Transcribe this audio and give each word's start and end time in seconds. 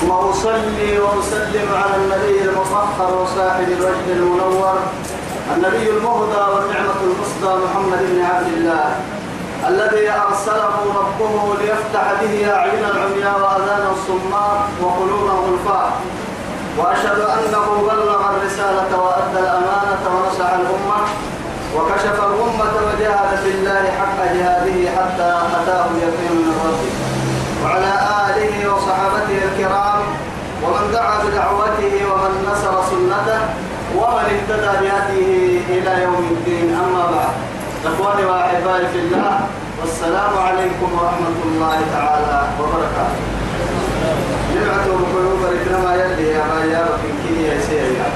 ثم 0.00 0.10
أصلي 0.10 0.98
وأسلم 0.98 1.68
على 1.74 1.96
النبي 1.96 2.42
المطهر 2.50 3.14
وصاحب 3.22 3.68
الوجه 3.68 4.12
المنور 4.12 4.78
النبي 5.56 5.90
المهدى 5.90 6.40
والنعمة 6.52 7.00
المصدى 7.02 7.64
محمد 7.64 7.98
بن 7.98 8.24
عبد 8.24 8.46
الله 8.56 8.96
الذي 9.68 10.10
أرسله 10.10 10.74
ربه 11.00 11.54
ليفتح 11.60 12.12
به 12.20 12.52
أعين 12.54 12.84
العمياء 12.84 13.40
وأذان 13.40 13.86
الصماء 13.92 14.68
وقلوب 14.82 15.24
الغلفاء 15.30 15.92
وأشهد 16.78 17.20
أنه 17.20 17.66
بلغ 17.82 18.30
الرسالة 18.30 19.02
وأدى 19.02 19.38
الأمانة 19.38 20.02
ونصح 20.14 20.50
الأمة 20.52 20.98
وكشف 21.76 22.18
الأمة 22.20 22.72
وجاهد 22.86 23.38
في 23.42 23.50
الله 23.50 23.90
حق 23.98 24.18
جهاده 24.34 24.90
حتى 24.90 25.28
أتاه 25.62 25.86
اليقين 25.90 26.32
من 26.32 26.54
ربه. 26.64 27.07
وعلى 27.64 27.92
آله 28.28 28.54
وصحابته 28.74 29.38
الكرام 29.48 30.00
ومن 30.62 30.84
دعا 30.92 31.16
بدعوته 31.24 31.94
ومن 32.10 32.32
نصر 32.50 32.74
سنته 32.90 33.40
ومن 33.98 34.24
اهتدى 34.34 34.72
بهديه 34.80 35.60
إلى 35.74 36.02
يوم 36.02 36.24
الدين. 36.30 36.74
أما 36.74 37.04
بعد 37.14 37.34
إخواني 37.86 38.24
وأحبائي 38.24 38.86
في 38.92 38.98
الله 38.98 39.40
والسلام 39.80 40.32
عليكم 40.46 40.88
ورحمة 40.98 41.38
الله 41.44 41.78
تعالى 41.94 42.38
وبركاته. 42.60 43.22
نبعته 44.54 44.92
بقلوب 45.00 45.40
ركنما 45.52 45.94
يلي 45.94 46.28
يا 46.28 46.42
بايا 46.50 46.82
وكنكي 46.88 47.34
يا 47.48 47.60
سيدي. 47.60 48.08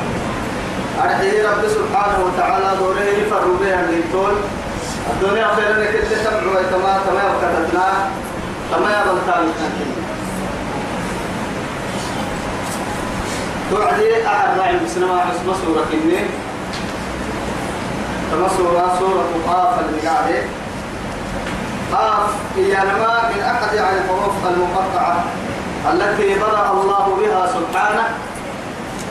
أرحيه 1.04 1.48
رب 1.48 1.62
سبحانه 1.78 2.18
وتعالى 2.26 2.68
دوره 2.78 3.06
يفروا 3.20 3.56
بها 3.60 3.80
الليتون 3.80 4.34
الدنيا 5.10 5.48
خير 5.56 5.70
لك 5.80 5.94
اللي 6.02 6.16
تبعوا 6.24 6.56
ويتما 6.56 6.92
تما 7.06 7.24
وكتتنا 7.30 7.88
تما 8.72 8.90
يا 8.90 9.04
بلتان 9.04 9.52
توعدي 13.70 14.26
أحد 14.26 14.58
راعي 14.58 14.76
بسنما 14.84 15.20
حسب 15.20 15.64
سورة 15.64 15.84
كني 15.92 16.20
تما 18.32 18.48
سورة 18.56 18.96
سورة 18.98 19.24
قاف 19.46 19.80
اللي 19.80 20.08
قاعدة. 20.08 20.42
قاف 21.92 22.30
هي 22.56 22.72
نما 22.72 23.30
من 23.34 23.42
أحد 23.42 23.74
يعني 23.74 23.98
الحروف 23.98 24.34
المقطعة 24.46 25.24
التي 25.92 26.34
بدأ 26.34 26.70
الله 26.70 27.16
بها 27.20 27.46
سبحانه. 27.46 28.08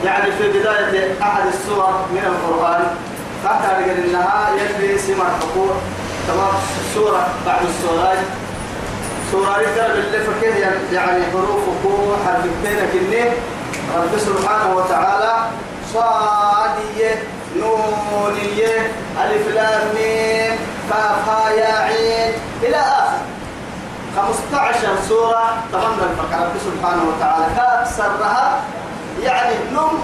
يعني 0.04 0.32
في 0.32 0.48
بداية 0.48 1.22
أحد 1.22 1.42
السور 1.46 1.92
من 2.12 2.24
القرآن. 2.24 2.84
قال 3.46 3.90
إنها 3.90 4.50
يلي 4.50 4.98
سمع 4.98 5.24
حقوق. 5.40 5.74
تمام؟ 6.28 6.54
سورة 6.94 7.26
بعد 7.46 7.60
السورات 7.62 8.18
سورة 9.32 9.56
رجال 9.58 9.90
اللي 9.98 10.18
فكه 10.18 10.56
يعني 10.92 11.22
حروف 11.32 11.60
حقوق 11.84 12.16
حرفتين 12.26 12.78
كني. 12.92 13.24
رب 13.96 14.18
سبحانه 14.18 14.76
وتعالى 14.76 15.34
صادية 15.94 17.22
نونية 17.56 18.92
ألف 19.24 19.48
لام 19.54 19.88
ميم 19.94 20.58
ها 20.92 21.50
يا 21.50 21.74
عين 21.78 22.34
إلى 22.62 22.76
آخر. 22.76 23.18
15 24.16 24.88
سورة 25.08 25.54
تمام 25.72 25.92
الفقرة 25.92 26.44
رب 26.44 26.56
سبحانه 26.64 27.02
وتعالى 27.08 27.44
كأكثرها 27.56 28.60
يعني 29.22 29.54
نم. 29.72 29.98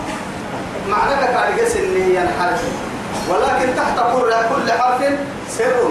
معنى 0.89 1.15
قس 1.63 1.77
إن 1.77 1.97
هي 2.03 2.23
الحرف 2.23 2.63
ولكن 3.31 3.77
تحت 3.77 3.99
كل 4.55 4.73
حرف 4.73 5.01
سر. 5.49 5.91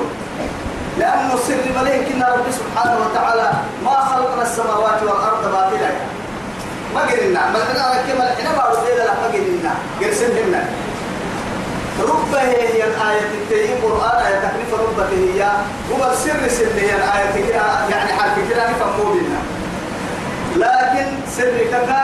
لأنه 1.00 1.34
السر 1.34 1.81
مليك 1.81 2.12
إن 2.12 2.24
رب 2.24 2.47
سبحانه 2.52 2.97
وتعالى 3.06 3.52
ما 3.85 3.97
خلقنا 4.09 4.44
السماوات 4.44 5.03
والأرض 5.03 5.44
باطلا. 5.52 5.91
ما 6.96 7.02
قلنا. 7.02 7.41
ما 7.53 7.59
قلنا 7.59 8.02
كما 8.08 8.24
الحين 8.31 8.47
ما 8.58 8.63
رضينا 8.63 9.03
لا 9.03 9.13
ما 9.22 9.28
قلنا. 9.34 9.74
قرسن 10.02 10.31
هنا 10.38 10.63
ربه 12.02 12.41
هي 12.41 12.84
الآية 12.84 13.22
التي 13.34 13.74
قرآن 13.84 14.25
آية 14.25 14.40
تحريف 14.40 14.74
ربه 14.74 15.09
هي. 15.09 15.41
هو 15.91 16.12
السر 16.12 16.47
سر 16.47 16.74
هي 16.75 16.96
الآية 16.96 17.53
يعني 17.90 18.14
حرف 18.14 18.35
كده 18.50 18.69
نفهمه 18.69 19.14
بنا 19.14 19.41
لكن 20.56 21.08
سر 21.38 21.58
كذا 21.72 22.02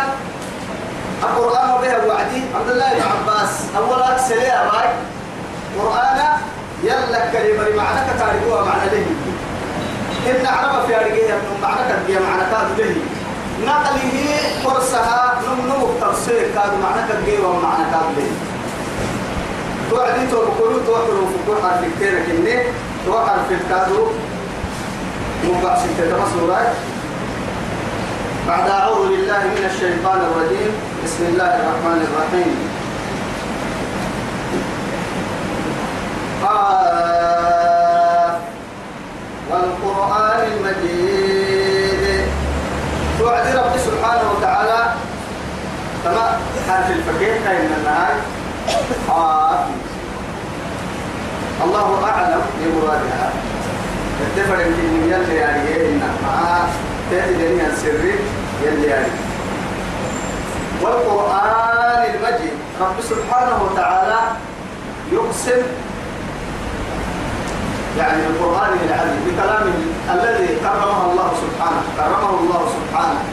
القرآن 1.23 1.81
به 1.81 2.07
وعدي. 2.07 2.41
عبد 2.55 2.69
الله 2.69 2.93
بن 2.93 3.01
عباس. 3.01 3.51
أولا 3.77 4.17
سليا 4.17 4.69
باي. 4.71 4.89
قرآن 5.79 6.19
يلا 6.83 7.31
كلمة 7.31 7.65
معنى 7.77 7.99
كتاريخها 8.09 8.65
معنى 8.65 8.85
له 8.93 9.05
إن 10.31 10.45
عرب 10.45 10.87
في 10.87 10.95
أرجيه 10.99 11.37
معنى 11.61 11.81
كتاريخ 11.89 12.21
معنى 12.29 12.45
كاد 12.51 12.67
له 12.79 12.95
نقله 13.65 14.15
قرصها 14.65 15.41
نم 15.43 15.59
نم 15.69 15.83
تفسير 16.01 16.41
كاد 16.55 16.71
معنى 16.83 17.01
كتاريخ 17.07 17.39
ومعنى 17.45 17.83
كاد 17.91 18.07
له 18.17 18.31
توعدي 19.89 20.27
تو 20.31 20.37
بقولوا 20.45 20.85
تو 20.85 20.95
حروف 20.95 21.31
كل 21.47 21.55
حرف 21.63 21.81
كتير 21.95 22.13
كني 22.25 22.55
تو 23.05 23.13
حرف 23.27 23.49
كادو 23.69 24.07
مبعث 25.43 25.81
تتمسورات 25.97 26.73
بعد 28.47 28.69
أعوذ 28.69 29.07
بالله 29.07 29.41
من 29.55 29.69
الشيطان 29.71 30.19
الرجيم. 30.27 30.71
بسم 31.05 31.23
الله 31.31 31.51
الرحمن 31.59 31.99
الرحيم. 32.07 32.72
قاف 36.43 38.35
والقرآن 39.49 40.41
المجيد. 40.51 42.27
توعد 43.19 43.47
رب 43.55 43.77
سبحانه 43.77 44.25
وتعالى. 44.37 44.81
كما 46.03 46.25
حرف 46.69 46.87
الفقيه 46.89 47.33
كاين 47.45 47.71
النهاية 47.79 48.21
الله 51.63 51.89
أعلم 52.05 52.41
بمرادها. 52.59 53.29
الدفر 54.21 54.57
يمكن 54.61 54.89
يلي 55.11 55.35
يعني 55.35 55.67
إيه؟ 55.67 55.89
إنها 55.89 56.67
تأتي 57.11 57.33
جميع 57.33 57.65
السر 57.67 58.03
يلي 58.65 58.87
يعني. 58.87 59.07
والقرآن 60.81 62.01
المجيد. 62.13 62.57
رب 62.81 63.01
سبحانه 63.01 63.57
وتعالى 63.63 64.19
يقسم 65.11 65.61
يعني 67.97 68.25
القرآن 68.27 68.77
العظيم 68.87 69.19
بكلامه 69.27 69.73
الذي 70.13 70.47
كرمه 70.47 71.11
الله 71.11 71.31
سبحانه 71.43 71.81
كرمه 71.97 72.39
الله 72.39 72.61
سبحانه. 72.75 73.23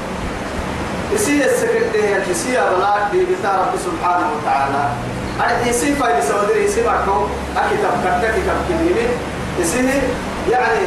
يسي 1.12 1.44
السكرتير 1.44 2.22
يسي 2.31 2.59
أبلاك 2.59 3.03
دي 3.12 3.21
رب 3.44 3.75
سبحانه 3.84 4.26
وتعالى. 4.37 4.84
أنا 5.41 5.66
يسي 5.66 5.94
فايد 5.94 6.25
سودري 6.25 6.65
يسي 6.65 6.82
معكو 6.87 7.26
أكتب 7.56 7.94
كتب 8.04 8.31
كتاب 8.37 8.56
كلمة 8.69 9.09
يسي 9.60 10.03
يعني 10.50 10.81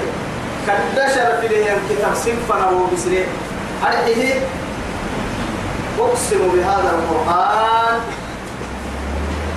كدشر 0.67 1.41
في 1.41 1.47
ليه 1.47 1.77
كتاب 1.89 2.15
سنفنا 2.15 2.69
وبسري. 2.69 3.25
أرحيه 3.83 4.33
أقسم 5.99 6.41
بهذا 6.53 6.91
القرآن. 6.99 7.99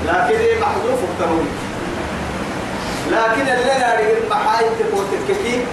لكن 0.07 0.61
محذوف 0.61 1.01
التنوين 1.03 1.66
لكن 3.11 3.41
اللي 3.43 3.79
ناري 3.81 4.19
المحايد 4.19 4.69
تقول 4.79 5.05
تككي 5.13 5.65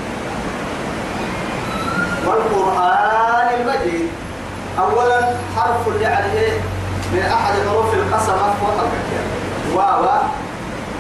والقرآن 2.28 3.48
المجيد. 3.60 4.08
أولا 4.80 5.20
حرف 5.58 5.88
اللي 5.88 6.06
عليه 6.06 6.52
من 7.14 7.20
أحد 7.20 7.54
حروف 7.70 7.94
القسمة 7.94 8.54
وطلق 8.62 8.92
واو. 9.74 10.06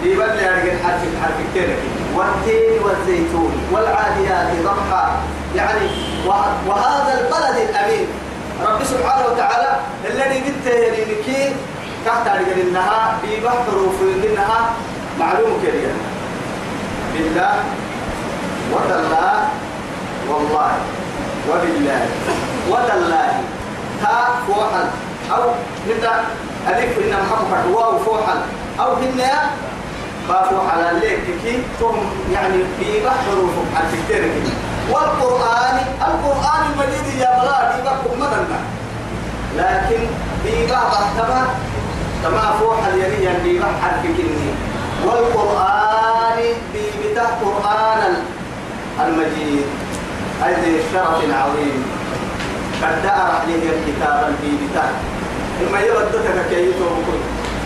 يبلي 0.03 0.49
أرجع 0.49 0.73
حرف 0.83 1.01
حرف 1.23 1.35
كتير 1.51 1.75
والتين 2.15 2.83
والزيتون 2.83 3.53
والعاديات 3.71 4.47
ضبحا 4.63 5.11
يعني 5.55 5.87
وهذا 6.67 7.21
البلد 7.21 7.69
الأمين. 7.69 8.07
رب 8.65 8.83
سبحانه 8.83 9.25
وتعالى 9.25 9.79
الذي 10.09 10.39
بالتهري 10.39 11.01
لكي 11.05 11.55
تحت 12.05 12.27
رجل 12.27 12.59
إنها 12.67 13.17
ببحر 13.23 13.77
وفي 13.77 14.27
إنها 14.27 14.69
معلوم 15.19 15.59
كريم 15.61 15.97
بالله 17.13 17.53
وتالله 18.73 19.33
والله 20.29 20.71
وبالله 21.49 22.01
وتالله. 22.71 23.29
ها 24.03 24.17
فوحل 24.47 24.87
أو 25.31 25.43
هنا 25.87 26.13
ألف 26.67 26.97
إن 26.97 27.13
محمد 27.23 27.65
واو 27.75 27.99
فوحل 27.99 28.39
أو 28.79 28.93
هنا 28.93 29.31
بافو 30.29 30.55
على 30.67 30.99
ليك 30.99 31.23
كي 31.43 31.63
تهم 31.79 31.95
يعني 32.33 32.63
في 32.79 33.05
بحر 33.05 33.35
عن 33.75 33.85
كتير 33.91 34.31
والقرآن 34.91 35.77
القرآن 36.01 36.61
المجيد 36.71 37.19
يا 37.19 37.39
بلادي 37.39 37.81
بكم 37.81 38.19
مدنا 38.19 38.59
لكن 39.57 40.01
بعض 40.69 40.91
تبع 41.17 41.43
تما 42.23 42.55
فوح 42.59 42.85
اليمين 42.87 43.39
في 43.43 43.59
بحر 43.59 43.91
كني 44.03 44.53
والقرآن 45.05 46.37
في 46.73 46.83
بتاع 47.13 47.29
قرآن 47.45 48.13
المجيد 49.05 49.65
هذه 50.41 50.79
شرف 50.93 51.17
عظيم 51.33 51.85
قد 52.83 53.05
أرح 53.05 53.41
لي 53.47 53.55
الكتاب 53.55 54.35
في 54.41 54.49
بتاع 54.67 54.89
إما 55.61 55.79
يبدتك 55.79 56.49
كي 56.49 56.69
يتوب 56.69 57.05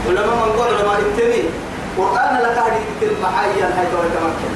ولما 0.08 0.36
من 0.36 0.52
قول 0.52 0.80
لما 0.80 0.98
التنين 1.00 1.50
قرآن 1.98 2.38
لك 2.44 2.58
هذه 2.58 2.82
المحايا 3.02 3.66
هاي 3.66 3.86
دور 3.92 4.04
تمكن 4.16 4.54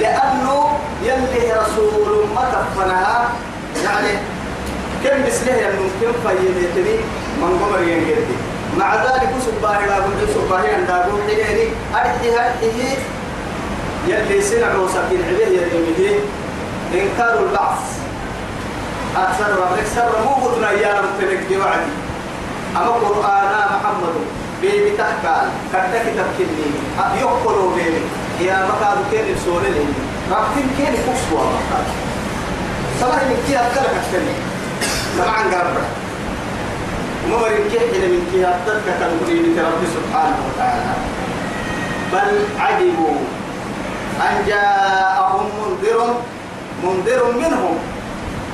لأنه 0.00 0.78
يلي 1.02 1.52
رسول 1.52 2.26
ما 2.34 2.44
تفنها 2.52 3.28
يعني 3.84 4.18
كم 5.04 5.26
بسله 5.26 5.56
يمكن 5.56 6.12
فيدتني 6.22 6.96
من 7.40 7.58
قمر 7.62 7.82
ينجدي 7.82 8.36
مع 8.78 8.94
ذلك 8.94 9.30
سبحانه 9.46 9.86
لا 9.86 9.98
بد 9.98 10.28
سبحانه 10.34 10.76
أن 10.76 10.86
تقول 10.88 11.44
حيني 11.44 11.68
أرحي 11.94 12.30
هذه 12.30 12.96
يلي 14.08 14.40
سنع 14.42 14.74
وسكين 14.74 15.22
عليه 15.28 15.60
يلي 15.60 16.18
إنكار 16.94 17.38
البعث. 17.38 17.84
أكثر 19.16 19.50
ربك 19.62 19.86
سر. 19.94 20.12
مو 20.24 20.46
قدنا 20.46 20.70
يا 20.70 21.00
رب 21.00 21.14
تنك 21.20 21.58
وعدي 21.60 21.92
أما 22.76 22.90
قرآن 22.90 23.52
محمد. 23.74 24.14
بيبي 24.62 24.90
تحكال. 24.96 25.48
كتك 25.72 26.04
تبكني 26.16 26.68
يقولوا 27.20 27.74
بيبي. 27.74 28.02
يا 28.40 28.68
مكاد 28.68 28.98
كين 29.10 29.34
السوري 29.34 29.70
لي. 29.70 29.84
رابطين 30.30 30.68
كين 30.76 30.94
كسوا 30.94 31.44
مكاد. 31.54 31.86
صلاح 33.00 33.22
من 33.22 33.38
كي 33.46 33.58
أبدلك 33.58 33.94
أكتني 34.00 34.34
لما 35.16 35.30
عن 35.30 35.54
قرب 35.54 35.76
ومر 37.32 37.48
كي 37.70 37.78
حين 37.78 38.04
من 38.10 38.22
كي 38.32 38.46
أبدلك 38.46 38.86
تنقلي 39.00 39.40
من 39.40 39.58
رب 39.58 39.82
سبحانه 39.96 40.38
وتعالى. 40.46 40.94
بل 42.12 42.30
عجبوا. 42.60 43.16
أن 44.20 44.46
جاءهم 44.46 45.46
منذر 45.60 46.14
منذر 46.84 47.32
منهم. 47.32 47.78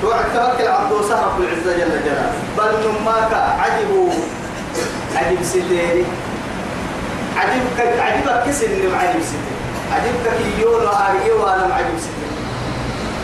توعد 0.01 0.25
توكل 0.33 0.67
عبد 0.67 0.91
سهر 1.09 1.33
في 1.37 1.43
العزة 1.43 1.77
جل 1.77 1.93
جلاله. 2.05 2.33
بل 2.57 2.71
نماك 2.85 3.33
عجبوا 3.33 4.09
عجب 5.15 5.43
ستيري 5.43 6.05
عجب 7.37 7.61
عجب 7.99 8.27
كسر 8.47 8.65
إنه 8.65 8.97
عجب 8.97 9.19
ستيري 9.21 9.55
عجب 9.93 10.15
كيون 10.57 10.83
وآريه 10.85 11.33
وأنا 11.33 11.75
عجب 11.75 11.95
ستيري 11.99 12.31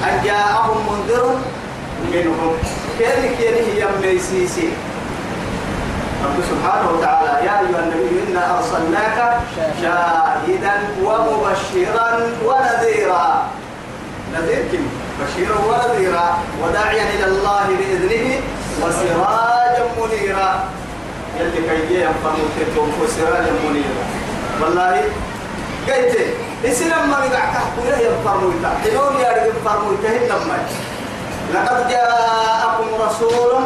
أن 0.03 0.23
جاءهم 0.23 0.77
منذر 0.89 1.35
منهم. 2.13 2.53
كان 2.99 3.21
كان 3.39 3.57
يم 3.77 3.93
ميسيسي؟ 4.01 4.69
رب 6.25 6.37
سبحانه 6.51 6.87
وتعالى 6.91 7.45
يا 7.45 7.53
أيها 7.61 7.79
النبي 7.85 8.09
إنا 8.27 8.43
أرسلناك 8.57 9.17
شاهدا 9.81 10.75
ومبشرا 11.05 12.09
ونذيرا. 12.45 13.27
نذير 14.33 14.63
كم 14.71 14.85
بشيرا 15.19 15.57
ونذيرا 15.69 16.27
وداعيا 16.63 17.05
إلى 17.15 17.25
الله 17.25 17.65
بإذنه 17.79 18.25
وسراجا 18.81 19.85
منيرا. 19.97 20.51
يلي 21.39 21.61
كي 21.87 22.01
ينفرموا 22.01 22.49
تتوم 22.57 22.89
وسراجا 23.01 23.53
منيرا. 23.65 24.03
والله 24.61 25.03
قلت 25.87 26.17
إسلام 26.65 27.09
ما 27.09 27.17
بقع 27.19 27.43
كحكوية 27.53 27.97
ينفرموا 28.07 28.51
تحتنون 28.63 29.13
يا 29.21 29.29
رجل 29.31 29.53
لما 30.29 30.57
لقد 31.53 31.89
جاءكم 31.89 32.87
رسول 33.05 33.61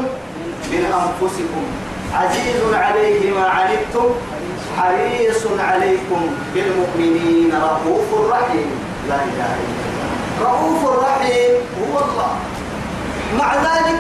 من 0.72 0.84
أنفسكم. 0.86 1.66
عزيز 2.14 2.74
عليه 2.74 3.32
ما 3.32 3.46
عنتم 3.48 4.10
حريص 4.78 5.44
عليكم 5.60 6.22
بالمؤمنين 6.54 7.52
رؤوف 7.54 8.32
رحيم. 8.32 8.70
لا 9.10 9.16
إله 9.16 9.52
إلا 9.64 9.84
الله. 9.90 10.10
رؤوف 10.42 10.82
رحيم 11.00 11.52
هو 11.82 11.96
الله. 12.06 12.32
مع 13.40 13.56
ذلك 13.56 14.00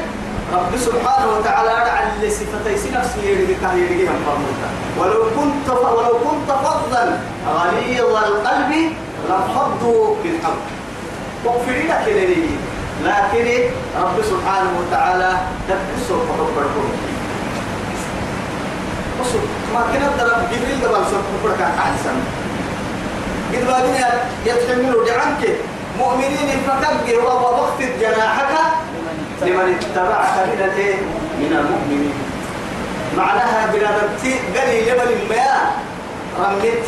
رب 0.53 0.77
سبحانه 0.77 1.27
وتعالى 1.39 1.69
على 1.69 2.29
صفتي 2.29 2.89
نفسه 2.91 3.21
يريدك 3.23 3.63
يريدك 3.75 4.09
ولو 4.99 5.23
كنت 5.23 5.69
ولو 5.69 6.15
كنت 6.19 6.49
فظا 6.51 7.19
غليظ 7.47 8.15
القلب 8.15 8.71
لانفضوا 9.29 10.15
بالحق 10.23 10.65
واغفر 11.45 11.71
لك 11.71 12.05
لكن 13.05 13.47
رب 14.01 14.17
سبحانه 14.23 14.71
وتعالى 14.79 15.31
تبسوا 15.67 16.21
فكبركم 16.27 16.85
وصل 19.21 19.39
ما 19.73 19.81
كنا 19.93 20.09
درب 20.17 20.41
جبريل 20.51 20.85
قبل 20.85 21.05
سوف 21.11 21.25
كبرك 21.31 21.61
أحسن 21.61 22.17
قد 23.53 23.67
بعدين 23.67 23.95
يتحملوا 24.45 25.05
دعنك 25.05 25.41
مؤمنين 25.99 26.49
فكبر 26.67 27.25
وبخفض 27.25 27.91
جناحك 28.01 28.53
لمن 29.41 29.77
اتبعك 29.77 30.35
من 30.47 30.61
الإيه؟ 30.65 30.95
من 31.39 31.51
المؤمنين. 31.61 32.13
معناها 33.17 33.71
بلادتي 33.73 34.33
قلي 34.55 34.91
لبل 34.91 35.11
ما 35.29 35.45
رميت. 36.39 36.85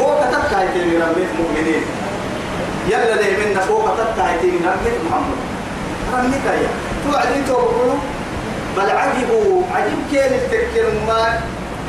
هو 0.00 0.16
كتبت 0.20 0.52
هاي 0.54 0.66
رميت 1.02 1.30
مؤمنين. 1.40 1.84
يلا 2.88 3.14
لي 3.22 3.30
منا 3.36 3.64
هو 3.64 3.82
كتبت 3.82 4.18
هاي 4.18 4.36
رميت 4.38 4.96
محمد. 5.10 5.40
رميت 6.14 6.44
يا 6.46 6.68
توعدين 7.04 7.46
توقعوا 7.46 7.98
بل 8.76 8.90
عجبوا 8.90 9.62
عجب 9.74 9.98
كين 10.10 10.32
التكر 10.38 10.86
ما 11.06 11.40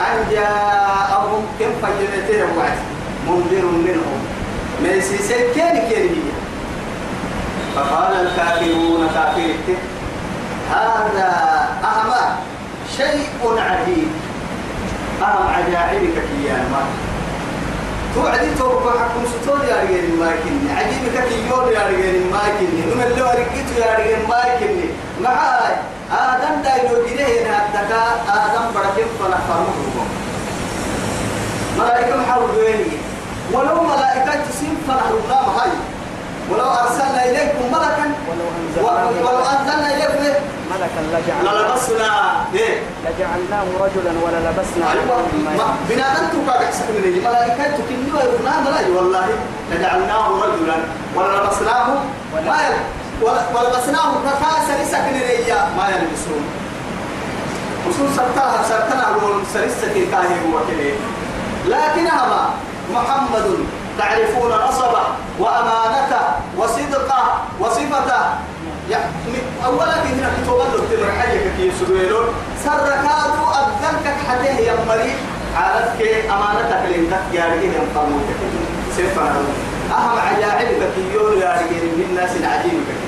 أن 0.02 0.18
جاءهم؟ 0.32 1.46
كم 1.60 1.72
فجرتين 1.82 2.44
وعد. 2.58 2.78
منذر 3.28 3.66
منهم. 3.66 4.20
ما 4.84 4.90
يسيسي 4.90 5.54
كين 5.54 5.78
كين 5.90 6.10
هي 6.10 6.32
فقال 7.76 8.14
الكافرون 8.28 9.08
كافرت 9.16 9.78
هذا 10.72 11.30
أهم 11.84 12.12
شيء 12.98 13.30
عجيب. 13.44 14.08
أهم 15.22 15.48
عجائبك 15.48 16.14
كياما 16.14 16.84
توعدي 18.16 18.56
توقع 18.60 18.92
حكم 18.92 19.24
ستور 19.26 19.60
يا 19.70 19.76
رجال 19.84 20.20
ماكني 20.20 20.72
عجيبك 20.78 21.28
كيون 21.30 21.74
يا 21.74 21.88
رجال 21.88 22.32
ماكني 22.32 22.82
من 22.96 23.04
اللي 23.08 23.22
ورقيت 23.22 23.70
يا 23.78 23.96
رجال 24.00 24.28
ماكني 24.30 24.86
معاي. 25.22 25.76
آدم 26.16 26.62
دا 26.64 26.74
يوجده 26.76 27.26
هنا 27.26 27.56
الدكا 27.66 28.04
آدم 28.30 28.66
بركم 28.76 29.08
فنحفرمه 29.20 30.06
ملائكة 31.80 32.16
محاول 32.18 32.50
بيني 32.52 32.98
ولو 33.54 33.84
ملائكة 33.84 34.32
تسيم 34.50 34.78
فنحرمنا 34.88 35.40
هاي 35.62 35.70
ولو 36.52 36.66
أرسلنا 36.66 37.26
إليكم 37.26 37.66
ملكا 37.72 38.06
ولو 38.30 39.40
أنزلنا 39.40 39.94
إليكم 39.94 40.24
إيه؟ 40.24 40.40
ملكا 40.72 41.02
لجعلناه 41.18 41.54
للبسنا 41.54 42.12
إيه؟ 42.54 42.80
لجعلناه 43.06 43.64
رجلا 43.80 44.12
وللبسنا 44.24 44.86
عليهم 44.90 45.08
ما 45.46 45.52
أيوة 45.52 45.76
بنادم 45.90 46.28
تبقى 46.34 46.64
يحسب 46.64 46.86
من 46.90 47.04
الملائكة 47.04 47.64
تكنوا 47.64 48.22
يرنا 48.22 48.60
ملاي 48.66 48.92
والله 48.92 49.28
لجعلناه 49.72 50.28
رجلا 50.44 50.76
وللبسناه 51.16 51.88
ما 52.46 52.62
يل 52.68 52.76
ولبسناه 53.22 54.12
فكاسا 54.26 54.84
لسكن 54.84 55.14
ريا 55.28 55.70
ما 55.78 55.88
يلبسون 55.90 56.44
وصول 57.90 58.08
سرتها 58.16 58.64
سرتنا 58.70 59.08
هو 59.08 59.30
سرسة 59.54 59.94
كاهي 60.12 60.36
هو 60.46 60.60
كده. 60.70 60.94
لكن 61.68 62.08
هذا 62.08 62.50
محمد 62.94 63.58
تعرفون 64.00 64.52
نصبه 64.68 65.04
وأمانته 65.40 66.22
وصدقه 66.58 67.24
وصفته 67.60 68.22
يعني 68.90 69.06
أولا 69.66 69.94
هنا 69.94 70.30
كتب 70.44 70.58
له 70.58 70.84
تبر 70.92 71.12
حاجة 71.20 71.40
كي 71.58 71.68
يسويلون 71.68 72.26
سركادو 72.64 73.46
أبدلك 73.54 74.16
حتى 74.30 74.50
هي 74.50 74.72
مريض 74.88 75.16
عارفك 75.58 76.26
أمانتك 76.26 76.82
لإنك 76.90 77.22
يا 77.34 77.46
رجل 77.46 77.64
ينقلوك 77.64 78.26
سيفا 78.96 79.22
أهم 79.92 80.18
عجائبك 80.20 80.92
يقول 81.14 81.38
يا 81.42 81.54
رجل 81.54 81.86
من 81.86 82.06
الناس 82.10 82.30
العجيبك 82.36 83.05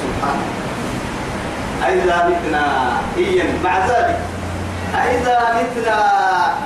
سبحان. 0.00 0.38
أيضا 1.86 2.16
متنا 2.28 2.64
إيا 3.16 3.46
مع 3.64 3.78
ذلك. 3.78 4.18
أيضا 5.02 5.38
متنا 5.56 5.98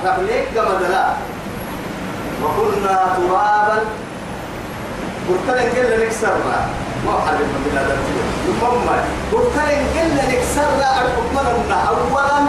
ربنيك 0.05 0.45
كما 0.55 1.15
وكنا 2.43 2.97
ترابا. 3.17 3.79
قلت 5.29 5.47
لك 5.47 5.71
كل 5.75 6.05
نكسر 6.05 6.35
ما 7.05 7.11
حد 7.27 7.33
من 7.33 7.71
بلاد 7.71 7.97
ثم 8.61 8.87
قلت 9.31 9.55
لك 9.55 9.81
قلنا 9.95 10.21
لك 10.31 10.43
سر 10.55 10.79
الحكم 10.79 11.37
أولا. 11.87 12.39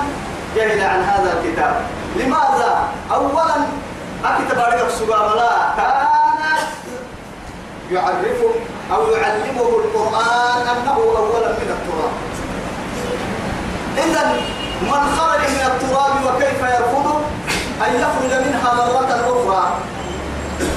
جهل 0.56 0.80
عن 0.80 1.02
هذا 1.02 1.30
الكتاب. 1.32 1.74
لماذا؟ 2.16 2.88
أولا. 3.12 3.56
أكتب 4.24 4.58
عليك 4.60 4.80
الله 5.10 5.74
كان 5.76 6.19
يعرفه 7.92 8.52
أو 8.94 9.10
يعلمه 9.10 9.68
القرآن 9.82 10.62
أنه 10.72 10.96
أولا 11.16 11.48
من 11.48 11.70
التراب. 11.76 12.14
إذا 13.96 14.22
من 14.82 15.16
خرج 15.16 15.40
من 15.40 15.64
التراب 15.72 16.14
وكيف 16.26 16.60
يرفضه 16.60 17.16
أن 17.86 17.94
يخرج 17.94 18.32
منها 18.46 18.74
مرة 18.74 19.10
أخرى. 19.32 19.78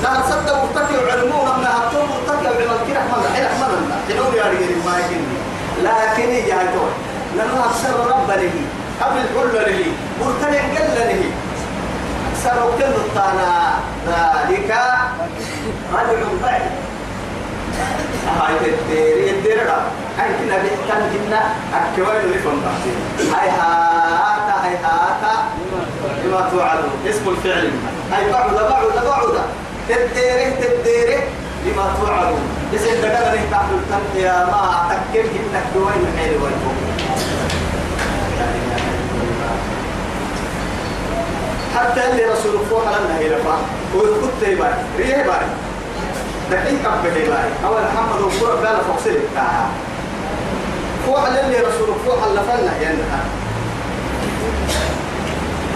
لا 0.03 0.09
تصدق 0.21 0.63
مرتكب 0.63 1.09
علمون 1.11 1.59
من 1.59 1.65
هاتون 1.65 2.09
مرتكب 2.09 2.45
علم 2.45 2.71
الكرة 2.71 3.01
من 3.01 3.31
حين 3.35 3.45
أحمدنا 3.45 3.95
تنور 4.09 4.33
يا 4.35 4.43
رجل 4.43 4.75
ما 4.85 4.99
يكني 4.99 5.37
لكن 5.83 6.49
يا 6.49 6.55
هاتون 6.55 6.91
لأنه 7.35 7.65
أكثر 7.65 7.99
رب 7.99 8.29
له 8.31 8.53
قبل 9.01 9.21
كل 9.35 9.53
له 9.53 9.85
مرتلع 10.21 10.61
قل 10.61 10.87
له 10.95 11.31
أكثر 12.33 12.71
كل 12.77 12.83
الطانا 12.83 13.73
ذلك 14.07 14.71
رجل 15.93 16.23
بعيد. 16.43 16.92
هاي 18.39 18.55
تدير 18.59 19.17
يدير 19.17 19.61
هاي 20.17 20.29
كنا 20.39 20.57
بيحكم 20.57 21.01
كنا 21.13 21.41
أكوين 21.73 22.21
اللي 22.23 22.39
فهم 22.39 22.61
هاي 23.33 23.49
هاتا 23.49 24.65
هاي 24.65 24.75
هاتا 24.75 25.33
بما 26.23 26.49
توعدون 26.51 26.91
اسم 27.09 27.29
الفعل 27.29 27.71
هاي 28.11 28.31
بعد 28.31 28.53
بعد 28.53 29.05
بعد 29.05 29.41
تدير 29.89 30.51
تدير 30.61 31.19
بما 31.65 31.95
توعدون 31.99 32.41
بس 32.73 32.81
انت 32.81 33.05
قال 33.05 33.31
لي 33.31 33.41
تحت 33.51 33.65
التم 33.71 34.21
يا 34.21 34.45
ما 34.45 34.89
تكل 34.89 35.21
كنا 35.21 35.61
كوين 35.73 36.17
حلو 36.17 36.47
حتى 41.75 42.11
اللي 42.11 42.25
رسول 42.25 42.65
فوق 42.69 42.83
لنا 42.83 43.19
هي 43.19 43.35
رفع 43.35 43.55
ويخط 43.95 44.47
يباي 44.47 44.73
ريه 44.97 45.23
باي 45.23 45.45
دحين 46.53 46.79
كم 46.83 46.95
بدي 47.03 47.23
باي 47.29 47.49
أول 47.65 47.81
محمد 47.81 48.21
وفوق 48.21 48.59
بلا 48.59 48.77
فوقسل 48.87 49.19
بتاعها 49.31 49.69
فوق 51.05 51.27
اللي 51.27 51.57
رسول 51.57 51.95
فوق 52.05 52.31
لفنا 52.33 52.81
ينها 52.81 53.21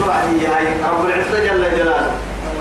طبعا 0.01 0.21
هي 0.21 0.47
هاي. 0.47 0.67
رب 0.91 1.05
العزة 1.05 1.39
جل 1.39 1.77
جلاله. 1.77 2.11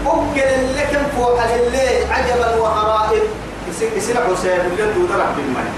أكل 0.07 0.41
اللي 0.41 0.83
كان 0.93 1.07
فوق 1.17 1.43
اللي 1.43 2.05
عجبا 2.11 2.57
وغرائب 2.57 3.23
يصير 3.69 3.91
حسين 3.91 4.17
اللي 4.17 4.95
تودرك 4.95 5.29
بالماء. 5.37 5.73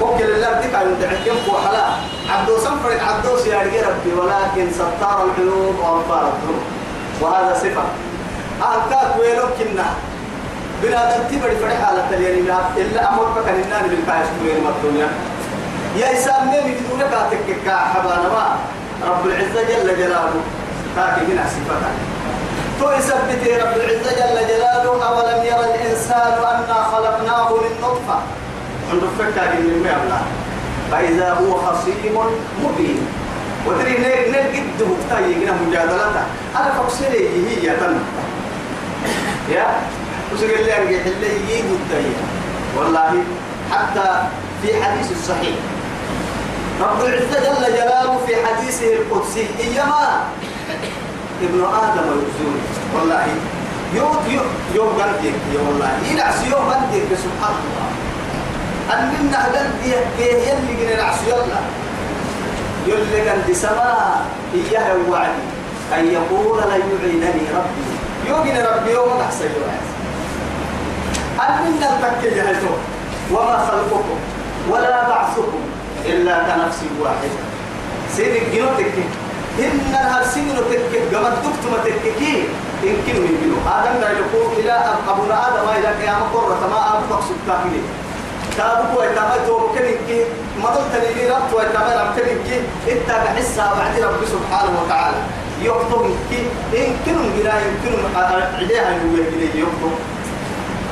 وكل 0.00 0.24
الله 0.24 0.48
بدك 0.48 0.74
أن 0.74 0.96
تعجب 1.02 1.48
وحلا 1.48 1.86
عبدو 2.30 2.58
سنفر 2.58 2.92
عبدو 3.08 3.36
سيارجي 3.36 3.80
ربي 3.80 4.12
ولكن 4.20 4.72
ستار 4.72 5.24
العيوب 5.24 5.74
وأنفار 5.78 6.32
الذنوب. 6.32 6.62
وهذا 7.20 7.54
صفة. 7.54 7.82
أنكاك 8.62 9.20
ويلوك 9.20 9.58
كنا 10.82 10.90
بنا 10.90 11.12
تنتبري 11.12 11.56
فرح 11.56 11.88
على 11.88 12.00
التلياني 12.00 12.40
إلا 12.76 13.12
أمر 13.12 13.24
بك 13.24 13.48
النان 13.48 13.82
بالكايس 13.82 14.26
كوين 14.40 14.64
مطلوبيا 14.64 15.08
يا 15.96 16.12
إسام 16.12 16.48
مين 16.48 16.66
يدون 16.68 17.00
كاتك 17.10 17.56
كحبانا 17.66 18.28
ما. 18.28 18.56
رب 19.08 19.26
العزة 19.26 19.62
جل 19.62 19.88
جلاله. 19.98 20.40
تاكي 20.96 21.20
من 21.20 21.38
صفتك 21.54 21.96
تو 22.80 22.90
يثبت 22.92 23.42
رب 23.62 23.74
العزة 23.76 24.10
جل 24.18 24.36
جلاله 24.48 25.06
أولم 25.08 25.44
يرى 25.44 25.64
الإنسان 25.74 26.32
أنا 26.32 26.82
خلقناه 26.92 27.48
من 27.50 27.72
نطفة؟ 27.82 28.18
عند 28.92 29.02
فكا 29.18 29.54
من 29.54 29.86
الله 30.02 30.22
فإذا 30.90 31.30
هو 31.32 31.54
خصيم 31.54 32.16
مبين. 32.64 33.06
وتري 33.66 33.90
نيل 33.90 34.32
نيل 34.32 34.46
قد 34.54 34.82
مفتاي 34.82 35.34
من 35.34 35.66
مجادلته 35.68 36.24
أنا 36.56 36.72
فقسلي 36.78 37.28
هي 37.28 37.76
تن. 37.76 37.98
يا؟ 39.50 39.66
وسجل 40.32 40.64
لي 40.64 40.76
أرجع 40.76 41.00
اللي 41.06 41.54
يجي 41.54 41.64
والله 42.76 43.12
حتى 43.72 44.22
في 44.62 44.84
حديث 44.84 45.12
الصحيح 45.12 45.56
رب 46.80 47.04
العزة 47.04 47.40
جل 47.40 47.72
جلاله 47.74 48.18
في 48.26 48.34
حديثه 48.46 48.92
القدسي 48.92 49.46
إيما 49.60 50.22
ابن 51.42 51.64
آدم 51.64 52.06
يؤذوني 52.06 52.60
والله 52.94 53.26
يوم 53.94 54.16
يوم 54.28 54.46
يوم 54.74 54.98
يا 54.98 55.60
والله 55.68 55.90
ينعس 56.10 56.34
يوم 56.50 56.64
بندك 56.64 57.18
سبحان 57.18 57.54
الله. 57.64 57.88
أن 58.92 59.12
منا 59.14 59.44
قلبي 59.44 59.94
كيه 60.18 60.34
يلي 60.34 60.74
جن 60.80 60.98
العصر 60.98 61.26
يلا 61.26 61.60
يلي 62.86 63.30
قلبي 63.30 63.54
سما 63.54 64.24
إياه 64.54 64.96
وعدي 65.08 65.46
أن 65.94 66.06
يقول 66.06 66.58
لا 66.58 66.76
يعينني 66.76 67.44
ربي. 67.54 67.84
يوجن 68.28 68.66
ربي 68.66 68.90
يوم 68.90 69.20
أحسن 69.20 69.44
يوم. 69.44 69.89
أن 71.42 71.72
منا 71.72 71.88
التكي 71.96 72.34
جهزه 72.34 72.74
وما 73.32 73.56
خلقكم 73.66 74.18
ولا 74.70 75.08
بعثكم 75.08 75.62
إلا 76.06 76.34
كنفس 76.38 76.78
واحدة. 77.00 77.40
سيدك 78.16 78.42
جنوتك 78.54 78.94
إن 79.58 79.94
هالسنين 79.94 80.56
تكك 80.70 81.14
قمت 81.14 81.38
دكتما 81.44 81.78
تككي 81.84 82.44
إن 82.84 82.96
كنوا 83.06 83.24
يمكنوا 83.28 83.60
آدم 83.76 84.00
لا 84.00 84.10
يقول 84.10 84.46
إلى 84.58 84.74
أبونا 85.08 85.48
آدم 85.48 85.68
إلى 85.78 85.88
قيام 86.02 86.22
قرة. 86.34 86.68
ما 86.72 86.98
أبو 86.98 87.14
مقصود 87.14 87.36
كافلين 87.46 87.86
كابو 88.56 89.00
ويتما 89.00 89.36
تو 89.46 89.58
كنك 89.74 90.08
مدل 90.62 90.84
تلي 90.92 91.30
رب 91.30 91.50
ويتما 91.54 91.92
رب 92.00 92.10
كنك 92.16 92.48
إنت 92.92 93.08
بحسها 93.24 93.74
بعد 93.78 94.00
رب 94.00 94.20
سبحانه 94.34 94.72
وتعالى. 94.82 95.16
يكتب 95.62 96.16
كي 96.30 96.40
إن 96.78 96.96
كنوا 97.06 97.26
جنا 97.36 97.54
يمكن 97.66 97.92
عديها 98.16 98.96
إليه 99.14 99.54
يكتب 99.60 99.92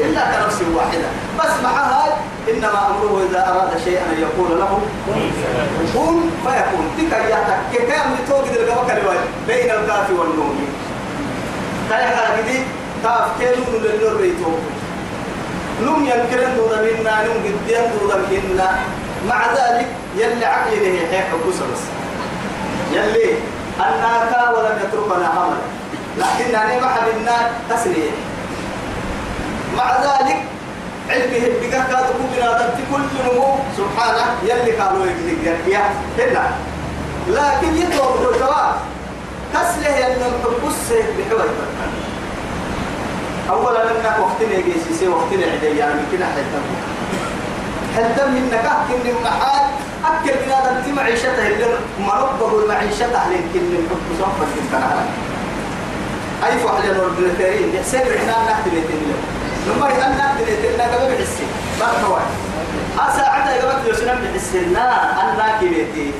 إلا 0.01 0.21
كنفس 0.21 0.63
واحدة. 0.75 1.09
بس 1.39 1.63
مع 1.65 1.71
هاي 1.71 2.11
إنما 2.53 2.87
أمره 2.91 3.27
إذا 3.31 3.41
أراد 3.51 3.71
شيئا 3.85 4.03
أن 4.03 4.21
يقول 4.21 4.59
له 4.61 4.81
كن. 5.95 6.21
فيكون. 6.45 6.85
تلك 6.99 7.13
ياتك 7.13 7.59
كم 7.89 8.11
توجد 8.29 8.57
الجوكر 8.57 8.99
بين 9.47 9.71
الكاف 9.71 10.11
والنون. 10.11 10.57
حاجة 11.91 12.41
دي 12.47 12.59
كاف 13.03 13.27
كيلون 13.41 13.83
للنور 13.83 14.15
بيتوه 14.21 14.59
نم 15.83 16.05
ينكرن 16.05 16.57
دودا 16.57 16.83
منا 16.83 17.23
نم 17.25 17.39
قديم 17.45 17.85
دودا 18.01 18.17
مع 19.29 19.41
ذلك 19.55 19.87
يلي 20.17 20.45
عقل 20.45 20.71
له 20.71 21.07
حيح 21.11 21.27
بس. 21.73 21.83
يلي 22.93 23.35
أناك 23.81 24.33
ولم 24.57 24.79
يتركنا 24.85 25.27
عمل 25.27 25.61
لكن 26.19 26.55
أنا 26.55 26.81
ما 26.81 26.89
حبنا 26.89 27.37
تسليه 27.71 28.11
مع 29.77 29.97
ذلك 30.03 30.37
علمه 31.11 31.49
بقى 31.61 31.71
كاد 31.71 32.07
كبنا 32.07 32.51
كل 32.91 33.03
نمو 33.33 33.55
سبحانه 33.77 34.25
يلي 34.43 34.73
قالوا 34.73 35.07
يا 35.69 35.83
هنا 36.19 36.51
لكن 37.29 37.77
يطلب 37.77 38.33
الجواب. 38.35 38.75
تسله 39.55 39.91
نحب 40.17 40.69
السيف 40.69 41.07
بحوي 41.19 41.49
أولا 43.51 43.79
لنا 43.85 44.19
وقتنا 44.19 44.59
سي 44.99 45.09
وقتنا 45.09 45.47
عدي 45.53 45.79
يعني 45.79 46.01
كنا 46.13 46.27
حتى 46.27 46.61
حتى 47.97 48.27
من 48.27 48.47
نكاه 48.53 48.79
كن 48.89 49.23
محال. 49.25 49.67
أكل 50.05 50.31
من 50.47 50.53
هذا 50.53 50.79
أنت 50.79 50.97
معيشته 50.97 51.47
اللي 51.47 51.67
مربه 52.01 52.63
المعيشة 52.63 53.07
لكن 53.07 53.65
الحب 53.73 54.07
صفة 54.19 54.47
كنت 54.55 54.83
أي 56.47 56.59
فعل 56.59 56.91
الأردنتين 56.91 57.75
يحسن 57.75 57.99
إحنا 57.99 58.53
نحتل 58.53 58.75
يتنين 58.77 59.15
لما 59.69 59.89
يتن 59.89 60.11
نحتل 60.19 60.49
يتنين 60.49 60.81
قبل 60.81 61.15
بحسي 61.15 61.47
ما 61.81 61.87
هو 62.07 62.17
أسا 62.99 63.23
عدا 63.23 63.69
قبل 63.69 63.91
يسنم 63.91 64.19
بحسنا 64.25 65.13
أنا 65.23 65.59
كبيتي 65.61 66.13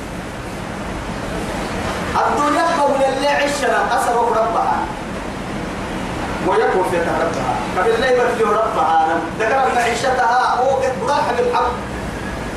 الدنيا 2.15 2.63
قول 2.81 3.03
اللي 3.15 3.27
عشنا 3.27 3.79
أسر 3.97 4.15
ربها 4.15 4.77
ويكون 6.47 6.83
في 6.91 6.97
ربها 6.97 7.55
قبل 7.77 8.01
لا 8.01 8.11
يبرد 8.11 8.41
ربها 8.41 9.07
ذكر 9.39 9.75
معيشتها 9.75 10.55
هو 10.59 10.69
قد 10.75 10.91
براح 11.05 11.25
بالحق 11.37 11.71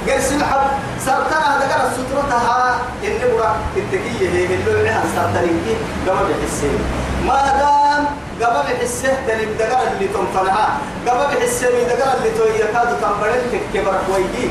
قرس 0.08 0.32
الحب 0.32 0.66
سرطانها 1.06 1.58
ذكر 1.58 1.90
سترتها 1.94 2.78
إن 3.04 3.18
برا 3.36 3.56
التقية 3.76 4.28
هي 4.28 4.44
اللي 4.46 4.82
لها 4.82 5.02
سرطانيكي 5.16 5.76
قبل 6.08 6.32
بحسين 6.42 6.78
ما 7.26 7.42
دام 7.58 8.04
قبل 8.42 8.74
بحسه 8.74 9.16
تلي 9.26 9.44
ذكر 9.44 9.78
اللي 9.92 10.08
تنفلها 10.08 10.78
قبل 11.08 11.36
بحسه 11.36 11.68
ذكر 11.68 12.18
اللي 12.18 12.30
تو 12.38 12.44
يكاد 12.44 13.00
تنبرن 13.00 13.60
كبر 13.74 13.94
كويجي 14.06 14.48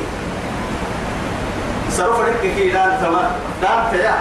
سروف 1.98 2.20
لك 2.20 2.42
كي 2.42 2.70
دان 2.70 2.98
تمام 3.02 3.32
دان 3.62 3.92
تيا 3.92 4.16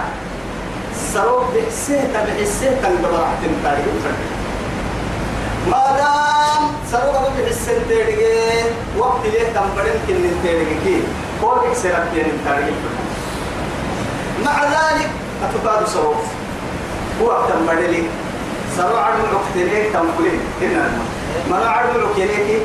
سروف 1.14 1.42
بحسه 1.54 2.04
تبحسه 2.14 2.70
تنقبر 2.82 3.26
حتى 3.26 3.48
تاريخ 3.64 3.86
ما 5.70 5.96
دام 5.98 6.62
سروق 6.92 7.28
ببيع 7.28 7.46
السنتيرجين 7.46 8.66
وقت 8.98 9.26
ليه 9.26 9.48
بدن 9.48 9.98
كن 10.06 10.24
التيرجين 10.24 11.04
كل 11.42 11.68
إكسرت 11.70 12.08
بين 12.14 12.24
التاريخ 12.26 12.74
مع 14.44 14.64
ذلك 14.64 15.10
أتقاد 15.44 15.86
سروق 15.88 16.16
هو 17.22 17.46
كم 17.48 17.70
وقت 19.34 19.54
ليه 19.56 19.92
كم 19.92 20.06
كلين 20.18 20.40
هنا 20.62 20.90
ما 21.50 21.58
وقت 22.04 22.16
ليه 22.16 22.60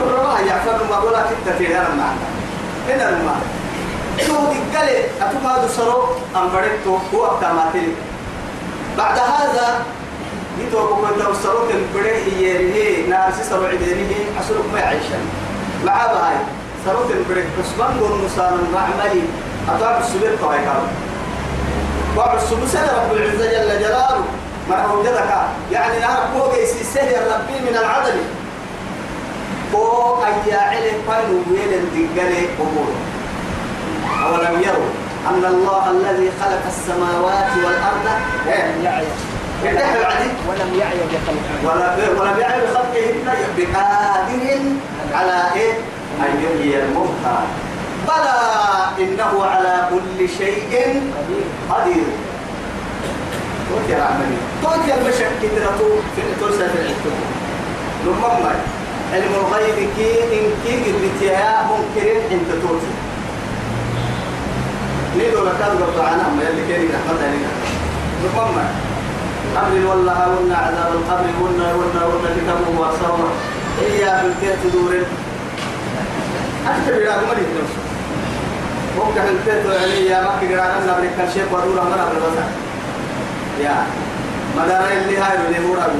ربما 0.00 0.40
يعفر 0.40 0.84
ما 0.90 0.98
ولا 0.98 1.22
كتة 1.22 1.66
هذا 1.66 1.88
المعنى. 1.92 2.20
هنا 2.88 3.08
المعنى. 3.08 3.60
شو 4.26 4.32
دقلي 4.32 5.04
أتقاد 5.20 5.70
سروق 5.70 6.16
أم 6.36 6.48
بدلتو 6.48 6.96
هو 7.14 7.38
كماتلي 7.40 7.92
بعد 8.98 9.18
هذا 9.18 9.84
يتو 10.58 10.86
بكون 10.86 11.10
توصلوا 11.18 11.68
تنبره 11.68 12.16
يريه 12.38 13.06
ناس 13.08 13.34
سروا 13.50 13.68
عدينه 13.68 14.14
حصلوا 14.38 14.64
ما 14.72 14.80
يعيشن 14.80 15.22
مع 15.84 15.92
هاي 16.02 16.36
سروا 16.84 17.04
تنبره 17.08 17.44
كسبان 17.58 18.00
قول 18.00 18.24
نصان 18.24 18.58
معملي 18.74 19.22
أطاع 19.68 19.98
السبيل 19.98 20.38
طوي 20.40 20.58
كارو 20.58 20.86
بعض 22.16 22.36
السبيل 22.36 22.68
رب 22.74 23.16
العزة 23.16 23.46
جل 23.50 23.80
جلاله 23.80 24.24
ما 24.70 24.86
هو 24.86 25.02
جدك 25.02 25.30
يعني 25.72 25.98
نعرف 25.98 26.36
هو 26.36 26.52
جيسي 26.54 26.84
سهل 26.84 27.32
ربي 27.32 27.70
من 27.70 27.76
العدل. 27.76 28.18
هو 29.74 30.24
أي 30.24 30.54
علم 30.54 30.96
فانو 31.08 31.36
ويل 31.50 31.72
دقلي 31.94 32.46
أمور 32.60 32.90
أولم 34.24 34.62
يروا 34.62 34.90
أن 35.28 35.44
الله 35.44 35.90
الذي 35.90 36.30
خلق 36.40 36.62
السماوات 36.66 37.50
والأرض 37.64 38.06
ولم 38.46 38.84
يعي 38.84 39.06
ولم 40.48 40.70
يعي 40.80 40.98
بخلقه. 41.12 41.56
ولا 41.64 42.20
ولا 42.20 42.32
بيعمل 42.32 42.68
خلقهن 42.74 43.28
بقادر 43.56 44.60
على 45.14 45.38
إيه؟ 45.56 45.72
أن 46.20 46.42
يحيي 46.44 46.82
الموتى. 46.82 47.38
بلى 48.08 48.38
إنه 48.98 49.44
على 49.44 49.88
كل 49.90 50.28
شيء 50.38 51.12
قدير. 51.70 52.04
توت 53.70 53.90
يا 53.90 53.98
رحمني 54.04 54.36
توت 54.62 54.88
يا 54.88 54.96
في 56.16 56.22
تلسى 56.40 56.68
في 56.68 56.78
العتوب 56.80 57.18
لما 58.06 58.52
علم 59.12 59.32
الغيب 59.34 59.88
كي 59.96 60.22
إن 60.22 60.46
كي 60.64 60.92
قلت 60.92 61.22
يا 61.22 61.66
منكرين 61.70 62.22
انت 62.30 62.50
توتي 62.62 62.92
نيدو 65.18 65.44
لكاد 65.44 65.82
قبض 65.82 66.00
عنها 66.00 66.28
ما 66.36 66.42
يلي 66.42 66.62
كيني 66.66 66.86
رحمة 66.86 67.22
علينا 67.26 67.50
لما 68.24 68.64
قبل 69.56 69.86
ولا 69.86 70.12
هاونا 70.12 70.56
عذاب 70.56 70.92
القبر 70.92 71.26
ونا 71.40 71.74
ونا 71.74 72.06
ونا 72.06 72.30
كتابه 72.36 72.80
وصورة 72.80 73.32
إيا 73.82 74.22
بالكيت 74.22 74.58
تدور 74.64 74.94
أكتب 76.68 76.94
إلى 76.94 77.10
أمر 77.10 77.32
النفس 77.32 77.74
ممكن 78.98 79.20
الكيت 79.20 79.66
يعني 79.66 80.06
يا 80.06 80.22
ما 80.22 80.32
كي 80.40 80.54
قرأنا 80.54 80.80
نبرك 80.86 81.10
كل 81.16 81.32
شيء 81.32 81.44
ودور 81.52 81.82
أمر 81.82 81.94
أبدا 81.94 82.26
بس 82.26 82.69
يا. 83.64 83.86
مدار 84.56 84.84
اللي 84.92 85.18
هاي 85.18 85.36
اللي 85.46 85.68
هو 85.68 85.74
رابط 85.74 85.92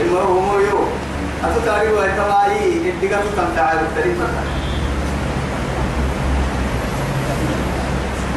المهم 0.00 0.48
هو 0.48 0.58
يو. 0.58 0.80
أتو 1.44 1.60
تاريخ 1.66 1.90
ويتماعي 1.98 2.92
إدقى 2.92 3.22
تتمتع 3.22 3.74
بالتاريخ 3.74 4.16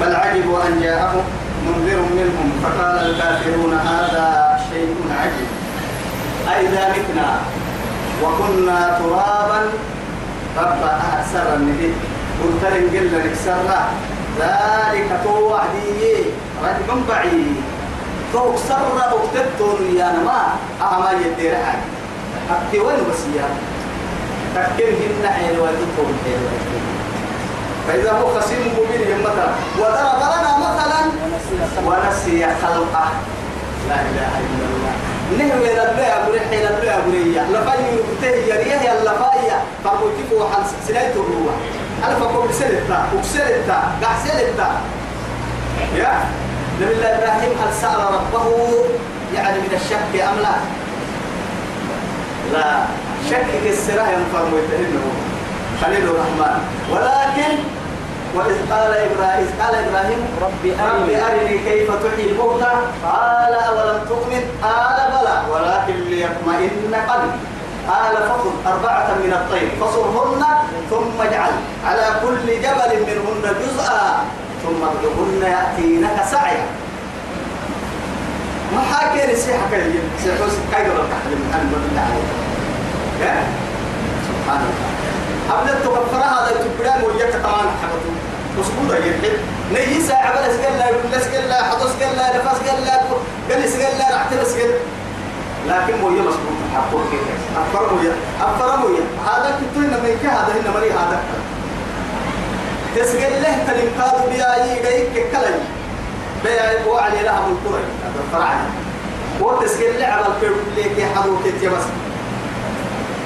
بل 0.02 0.16
عجبوا 0.16 0.68
أن 0.68 0.82
جاءهم 0.82 1.24
منذر 1.68 2.00
منهم. 2.00 2.52
فقال 2.64 2.96
الكافرون 3.10 3.74
هذا 3.74 4.60
شيء 4.70 4.96
عجيب. 5.20 5.50
أئذا 6.50 6.90
متنا. 6.90 7.40
وكنا 8.24 9.00
ترابا 9.00 9.62
رب 10.58 10.84
أحسر 10.84 11.56
النبي 11.56 11.94
قلت 12.44 12.64
لن 12.74 12.98
قل 12.98 13.30
نكسر 13.30 13.58
ذلك 14.40 15.10
تو 15.24 15.54
وحدي. 15.54 16.26
رجل 16.64 17.02
بعيد. 17.10 17.56
تو 18.34 18.56
سر 18.70 18.86
أكتبتون 18.98 19.96
يا 19.98 20.08
نما. 20.16 20.42
أما 20.82 21.12
يدير 21.12 21.56
حاجة 21.56 21.88
أكتي 22.52 22.80
وين 22.80 22.96
بس 23.10 23.22
يا 23.36 23.48
تكين 24.56 24.94
هن 25.02 25.30
حين 25.30 25.60
ويدتون 25.60 26.12
حين 26.24 26.42
فإذا 27.88 28.12
هو 28.12 28.40
خصيم 28.40 28.60
مبين 28.78 29.02
يمتا 29.12 29.48
وضرب 29.80 30.20
لنا 30.34 30.52
مثلا 30.66 31.02
ونسي 31.86 32.46
خلقه. 32.62 33.10
لا 33.90 33.96
إله 33.96 34.32
إلا 34.44 34.66
الله. 34.72 34.94
نهوي 35.38 35.70
لله 35.70 36.08
أقول 36.08 36.40
حين 36.40 36.66
الله 36.68 36.94
أقول 36.94 37.14
إياه 37.14 37.48
لفاي 37.52 37.80
يبتهي 37.98 38.50
يريه 38.50 38.82
يا 38.82 38.94
لفاي. 39.04 39.48
فقلت 39.84 40.20
حل 40.54 40.64
سنة 40.88 41.12
الروح 41.16 41.56
أنا 42.06 42.16
فقول 42.20 42.54
سلتا 42.54 43.06
وسلتا 43.20 43.80
قاع 44.02 44.12
سلتا 44.26 44.70
يا؟ 45.96 46.14
نبي 46.82 46.94
الله 46.94 47.08
إبراهيم 47.18 47.52
هل 47.62 47.74
سأل 47.82 48.00
ربه 48.00 48.48
يعني 49.36 49.58
من 49.60 49.72
الشك 49.82 50.22
أم 50.22 50.38
لا؟ 50.40 50.56
لا. 52.54 52.80
شك 53.30 53.46
السراء 53.66 54.08
ينفرم 54.20 54.54
ويتهنه 54.54 55.06
خليل 55.82 56.04
الرحمن 56.04 56.60
ولكن 56.92 57.52
وإذ 58.36 58.56
قال 58.72 58.92
إبراهيم 58.94 59.48
قال 59.62 59.76
إبراهيم 59.76 60.20
رب 60.42 60.52
رب 60.66 60.72
أرني 60.80 61.16
أرني 61.26 61.58
كيف 61.58 61.92
تحيي 61.92 62.32
الموتى؟ 62.32 62.72
قال 63.06 63.54
أولم 63.54 64.00
تؤمن؟ 64.10 64.42
قال 64.64 64.98
بلى. 65.12 65.36
ولكن 65.52 65.94
ليطمئن 66.10 66.96
قلبي. 67.10 67.38
قال 67.88 68.16
فخذ 68.30 68.54
أربعة 68.68 69.08
من 69.24 69.34
الطير 69.34 69.70
فصرهن 69.82 70.44
ثم 70.90 71.22
اجعل. 71.22 71.54
على 71.86 72.08
كل 72.22 72.48
جبل 72.48 72.92
منهن 73.08 73.46
جزءا. 73.62 74.26
ثم 74.64 74.82
ادعهن 74.84 75.42
يأتينك 75.42 76.18
سعيا 76.32 76.66
ما 78.76 78.82
حاكي 78.82 79.34
نسيحة 79.34 79.70
كي 79.72 80.00
سيحوس 80.24 80.56
كي 80.72 80.82
يقول 80.82 81.00
التحليم 81.06 81.42
أن 81.54 81.72
بالله 81.72 82.02
عليك 82.02 82.32
يا 83.22 83.44
سبحان 84.28 84.62
الله. 84.68 84.90
أبدا 85.54 85.74
تغفر 85.84 86.18
هذا 86.18 86.52
التبران 86.52 87.04
وياك 87.04 87.36
وسكوت 88.60 88.92
يرحل 89.06 89.38
نيي 89.74 90.08
ساعة 90.08 90.32
بلا 90.32 90.54
سقل 91.24 91.50
لا 91.50 91.64
حدث 91.64 92.00
سقل 92.00 92.18
لا 92.18 92.28
نفس 92.38 92.60
قال 93.50 93.72
سقل 93.72 93.98
لا 94.00 94.16
رحت 94.16 94.48
سقل 94.48 94.72
لكن 95.68 96.02
مويا 96.02 96.22
مسكوت 96.22 96.58
حقه 96.76 97.00
كيف 97.12 97.22
أفر 97.58 97.94
مويا 97.94 98.14
أفر 98.42 98.78
مويا 98.78 99.04
هذا 99.26 99.60
إنما 99.76 100.08
يكي 100.08 100.28
هذا 100.28 100.54
إنما 100.56 100.80
مري 100.80 100.92
هذا. 100.92 101.20
تسقل 102.96 103.42
له 103.42 103.58
تلمكاد 103.68 104.30
بياي 104.30 104.84
جاي 104.84 105.32
كلام 105.32 105.60
بياي 106.44 106.86
وعلي 106.88 107.24
لها 107.24 107.40
من 107.42 107.52
القرى 107.58 107.82
هذا 108.04 108.20
الفرعنا 108.28 108.66
وتسقل 109.42 110.00
له 110.00 110.06
على 110.06 110.26
الكل 110.28 110.96
كي 110.96 111.06
حضور 111.16 111.38
كتير 111.46 111.70
بس 111.70 111.84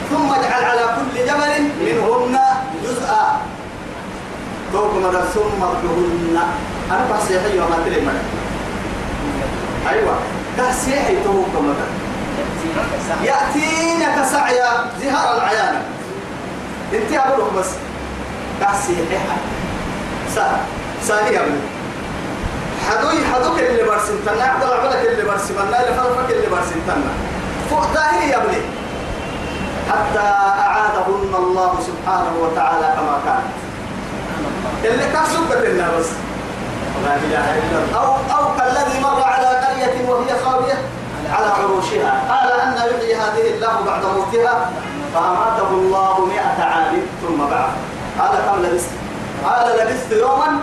ثم 0.10 0.34
اجعل 0.34 0.64
على 0.64 0.82
كل 0.82 1.20
جبل 1.20 1.64
منهن 1.82 2.40
جزءا. 2.84 3.42
توك 4.74 4.92
مدى 4.96 5.18
ثم 5.34 5.64
ارجهن. 5.64 6.38
أنا 6.92 7.06
بحسيحي 7.12 7.60
وما 7.60 7.78
تلي 7.86 8.02
مدى 8.02 8.24
أيوه. 9.90 10.16
بحسيحي 10.58 11.16
توك 11.24 11.56
مدى. 11.64 12.11
يأتينك 13.24 14.26
سعيا 14.32 14.70
زهار 15.02 15.38
العيان. 15.38 15.82
انت 16.94 17.12
اقولك 17.18 17.54
بس. 17.54 17.70
بحسيحي 18.62 19.18
سهل 20.36 20.58
سهل 21.04 21.34
يا 21.34 21.40
ابني 21.40 21.60
حدوي 22.90 23.26
حدوك 23.34 23.60
اللي 23.60 23.84
برسنتنا 23.84 24.44
عبد 24.44 24.64
العبلك 24.64 25.08
اللي 25.08 25.24
برسمنا 25.24 25.84
اللي 25.84 25.94
فرفك 25.98 26.32
اللي 26.32 26.48
برسنتنا 26.48 27.12
فوق 27.70 27.86
تاهي 27.94 28.30
يا 28.30 28.38
ابني 28.38 28.62
حتى 29.90 30.20
أعادهن 30.60 31.34
الله 31.36 31.80
سبحانه 31.88 32.34
وتعالى 32.42 32.96
كما 32.96 33.20
كانت. 33.26 33.52
اللي 34.86 35.04
كان 35.14 35.26
سكت 35.26 35.58
لنا 35.66 35.90
بس. 36.00 36.10
لا 37.06 37.16
إله 37.16 37.46
إلا 37.58 37.78
الله. 37.84 37.98
أو 38.00 38.14
أو 38.38 38.58
كالذي 38.58 39.00
مر 39.00 39.24
على 39.24 39.48
قرية 39.48 40.10
وهي 40.10 40.40
خاوية. 40.46 40.78
على 41.32 41.48
عروشها. 41.48 42.24
قال 42.30 42.52
أن 42.62 42.74
يحيي 42.74 43.16
هذه 43.16 43.56
الله 43.56 43.76
بعد 43.86 44.04
موتها 44.06 44.72
فأماته 45.14 45.70
الله 45.70 46.26
مئة 46.26 46.64
عام 46.64 46.94
ثم 47.22 47.38
بعث. 47.38 47.72
قال 48.20 48.32
كم 48.46 48.64
لبثت؟ 48.64 48.90
قال 49.46 49.68
لبثت 49.80 50.12
يوما 50.12 50.60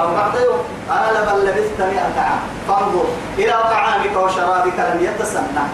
أو 0.00 0.14
بعد 0.14 0.34
يوم؟ 0.34 0.60
قال 0.90 1.14
بل 1.26 1.46
لبثت 1.46 1.80
مئة 1.80 2.20
عام. 2.20 2.40
فانظر 2.68 3.04
إلى 3.38 3.52
طعامك 3.52 4.16
وشرابك 4.16 4.78
لم 4.78 5.00
يتسنى. 5.04 5.64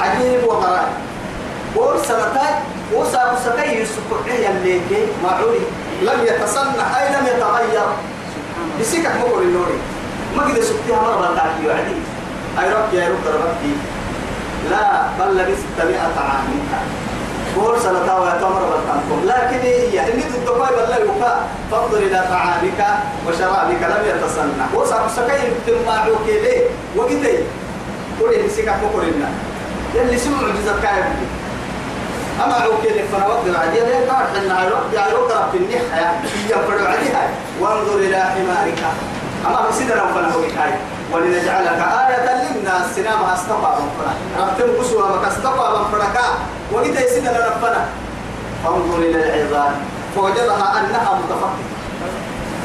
عجيب 0.00 0.44
وغرائب. 0.44 0.92
ورسلتاي 1.76 2.54
وساق 2.94 3.38
سكي 3.44 3.82
السكرية 3.82 4.48
اللي 4.48 4.80
معولي 5.24 5.60
لم 6.02 6.24
يتصنع 6.24 6.86
أي 7.00 7.16
لم 7.16 7.26
يتغير. 7.26 7.86
بسكك 8.80 9.06
مقر 9.06 9.42
النوري. 9.42 9.78
ما 10.36 10.42
قد 10.42 10.60
سكتها 10.60 11.00
مرة 11.02 11.34
تعالي 11.36 11.68
وعدي 11.68 11.96
أي 12.60 12.70
رب 12.72 12.94
يا 12.94 13.08
رب 13.08 13.26
ربك 13.26 13.78
لا 14.70 15.02
بل 15.18 15.36
لبثت 15.38 15.78
مئة 15.78 16.20
عام. 16.20 16.48
قول 17.56 17.80
سنة 17.80 18.18
ويتمر 18.20 18.62
بالتنكم 18.70 19.18
لكن 19.24 19.62
إن 19.98 20.22
الدكوي 20.34 20.66
بل 20.66 21.06
يوكا 21.06 21.46
فانظر 21.70 21.98
إلى 21.98 22.24
طعامك 22.30 22.80
وشرابك 23.26 23.82
لم 23.82 24.02
يتصنع. 24.10 24.66
وصار 24.74 25.08
سكين 25.16 25.50
تماعوك 25.66 26.26
ليه 26.26 26.64
وقتي. 26.96 27.38
قول 28.20 28.34
إن 28.34 28.48
سيكا 28.48 28.72
فقرنا 28.72 29.28
يلي 29.94 30.18
سمع 30.18 30.40
معجزة 30.40 30.80
كايب 30.82 31.04
أما 32.44 32.54
عوكي 32.54 32.88
لفنا 32.88 33.26
وقت 33.26 33.46
العديد 33.46 33.82
ليه 33.82 34.10
قاعد 34.10 34.26
حنا 34.36 34.70
يعني 34.94 35.14
وقت 35.14 35.32
في 35.52 35.58
النحة 35.58 35.96
يعني 36.00 36.18
يفرع 36.48 36.88
عليها 36.88 37.28
وانظر 37.60 37.96
إلى 37.96 38.16
حمارك. 38.16 38.78
أما 39.46 39.68
بسيدنا 39.68 40.06
فنا 40.14 40.34
هو 40.34 40.40
كاي 40.40 40.72
ولنجعلك 41.12 41.80
آية 42.08 42.26
للناس. 42.42 42.96
سنام 42.96 43.24
استقى 43.34 43.70
من 43.80 43.88
فنا 43.98 44.14
ربتم 44.38 44.82
قسوة 44.82 45.16
ما 45.16 45.28
تستقى 45.28 45.78
من 45.78 45.84
فنا 45.92 46.24
وإذا 46.72 47.00
يسيدنا 47.06 47.30
ربنا 47.30 47.84
فانظر 48.64 48.98
إلى 48.98 49.18
العظام. 49.24 49.74
فوجدها 50.16 50.80
أنها 50.80 51.20
متفقدة. 51.20 51.66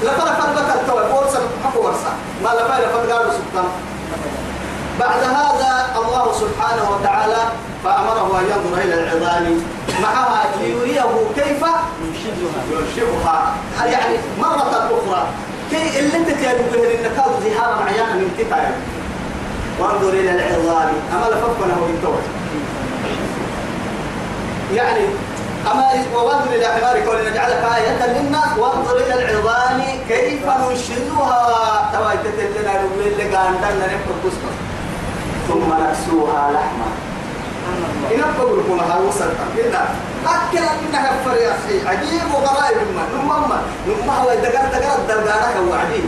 لفنا 0.04 0.34
فتبك 0.34 0.76
التوى 0.76 1.04
بورسا 1.12 1.40
حقو 1.64 1.86
ورسا 1.86 2.14
ما 2.44 2.50
لفا 2.50 2.76
لفا 2.82 3.14
قالوا 3.14 3.32
سبحانه 3.32 3.70
بعد 5.00 5.24
هذا 5.24 5.72
الله 5.96 6.34
سبحانه 6.34 6.92
وتعالى 6.92 7.38
فأمره 7.84 8.40
أن 8.40 8.46
ينظر 8.46 8.82
إلى 8.82 8.94
العظام. 8.94 9.64
معها 10.02 10.44
ليريه 10.62 11.06
كيف 11.36 11.64
ينشئها 12.72 13.56
يعني 13.86 14.18
مرة 14.40 14.90
أخرى. 14.92 15.28
كي 15.72 16.00
اللي 16.00 16.18
أنت 16.18 16.30
تيابي 16.30 16.64
به 16.74 16.96
النكاد 16.96 17.32
زهارا 17.44 17.86
عيانا 17.86 18.14
من 18.14 18.36
كتاب. 18.40 18.74
وأنظر 19.80 20.10
إلى 20.10 20.32
العظام. 20.32 20.90
أما 21.14 21.26
لفقنا 21.26 21.74
هو 21.74 21.86
بالتوت 21.86 22.24
يعني 24.74 25.06
أما 25.72 25.84
وأنظر 26.16 26.54
إلى 26.56 26.68
حمارك 26.68 27.08
ولنجعلك 27.08 27.64
آية 27.78 28.06
للناس 28.08 28.58
وأنظر 28.58 28.96
إلى 28.98 29.14
العظام 29.14 29.82
كيف 30.10 30.46
ننشدها. 30.46 31.92
توايتت 31.94 32.40
لنا 32.60 32.80
اللي 33.06 33.24
قاندنا 33.24 33.86
نفر 33.86 34.14
ثم 35.48 35.70
نكسوها 35.74 36.52
لحما. 36.52 37.11
إن 38.12 38.22
أقول 38.24 38.60
لكم 38.60 38.80
هذا 38.80 39.02
وصل 39.08 39.30
كنا 39.56 39.82
أكل 40.28 40.66
منها 40.84 41.12
فريق 41.26 41.88
عجيب 41.88 42.28
وغرائب 42.34 42.78
ما. 42.96 43.04
نمما 43.16 43.62
نمما 43.88 44.14
هو 44.14 44.30
دقر 44.30 44.66
دقر 45.08 45.60
هو 45.60 45.74
عجيب 45.74 46.06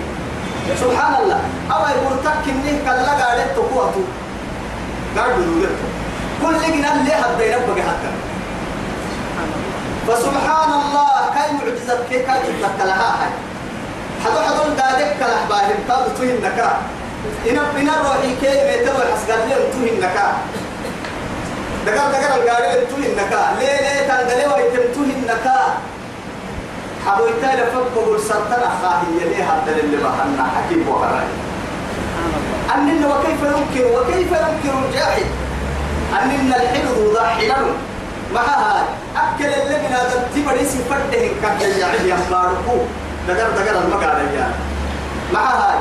سبحان 0.80 1.14
الله. 1.22 1.40
أو 1.72 1.82
يقول 1.96 2.18
تكني 2.24 2.72
كلا 2.86 3.12
قاعد 3.20 3.40
تقوته 3.56 4.06
قاعد 5.18 5.32
يقول 5.32 5.68
كل 6.42 6.56
جنا 6.74 6.90
اللي 6.94 7.14
هذا 7.14 7.44
ينبغي 7.44 7.84
حتى 7.84 8.12
فسبحان 10.08 10.72
الله. 10.82 11.14
كاي 11.36 11.52
معجزة 11.54 11.98
كي 12.10 12.20
كاي 12.20 12.40
تتكلها 12.40 13.10
هاي. 13.22 13.32
حدو 14.24 14.40
حدو 14.40 14.64
دادك 14.80 15.18
تادو 15.88 16.10
تهين 16.18 16.38
نكا 16.42 16.78
إن 17.50 17.58
إن 17.58 17.90
روحي 18.06 18.36
كي 18.42 18.54
ميتوا 18.68 19.04
حسقال 19.14 19.50
لهم 19.50 19.66
تهين 19.74 20.00
نكا 20.00 20.28
دقال 21.86 22.12
دقال 22.12 22.42
القارئ 22.42 22.86
تهين 22.86 23.16
نكا 23.16 23.42
ليه 23.60 23.82
ليه 23.82 24.08
تنقلي 24.08 24.46
ويتم 24.54 24.86
تهين 24.96 25.24
نكا 25.28 25.58
حدو 27.06 27.26
يتالي 27.28 27.66
فبقوا 27.72 28.18
سرطان 28.18 28.64
خاهي 28.82 29.30
ليه 29.30 29.44
هذا 29.44 29.72
اللي 29.84 29.98
بحنا 29.98 30.44
حكيم 30.56 30.90
وغراي 30.90 31.28
أننا 32.76 33.08
وكيف 33.08 33.44
ننكر 33.44 33.86
وكيف 33.96 34.32
ننكر 34.34 34.74
الجاحد؟ 34.88 35.26
أننا 36.22 36.56
الحلو 36.56 37.14
ذا 37.14 37.24
حلال 37.28 37.66
مع 38.34 38.42
هاي 38.42 38.84
أكل 39.18 39.46
اللي 39.46 39.78
من 39.78 39.94
هذا 39.96 40.28
تبري 40.36 40.66
سفرته 40.66 41.32
كان 41.42 41.80
يعيد 41.80 42.06
يمباركو 42.06 42.78
دقر 43.28 43.50
دقر 43.58 43.84
المقالة 43.86 44.32
يعني 44.36 44.54
مع 45.34 45.46
هاي 45.50 45.78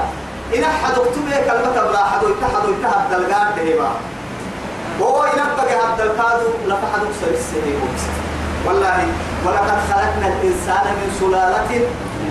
إن 0.59 0.65
أحد 0.65 0.93
اكتبه 0.93 1.37
كلمة 1.47 1.88
بلا 1.88 2.03
أحد 2.03 2.21
يتحد 2.23 3.11
دلقان 3.11 3.47
تهيبا 3.57 3.91
وهو 5.00 5.22
أبقى 5.22 5.74
هذا 5.76 6.05
الكادو 6.05 6.48
لفحد 6.66 7.00
أكسر 7.09 7.31
السهيب 7.35 7.81
والله 8.66 9.07
ولقد 9.46 9.78
خلقنا 9.90 10.26
الإنسان 10.28 10.85
من 11.00 11.09
سلالة 11.20 11.70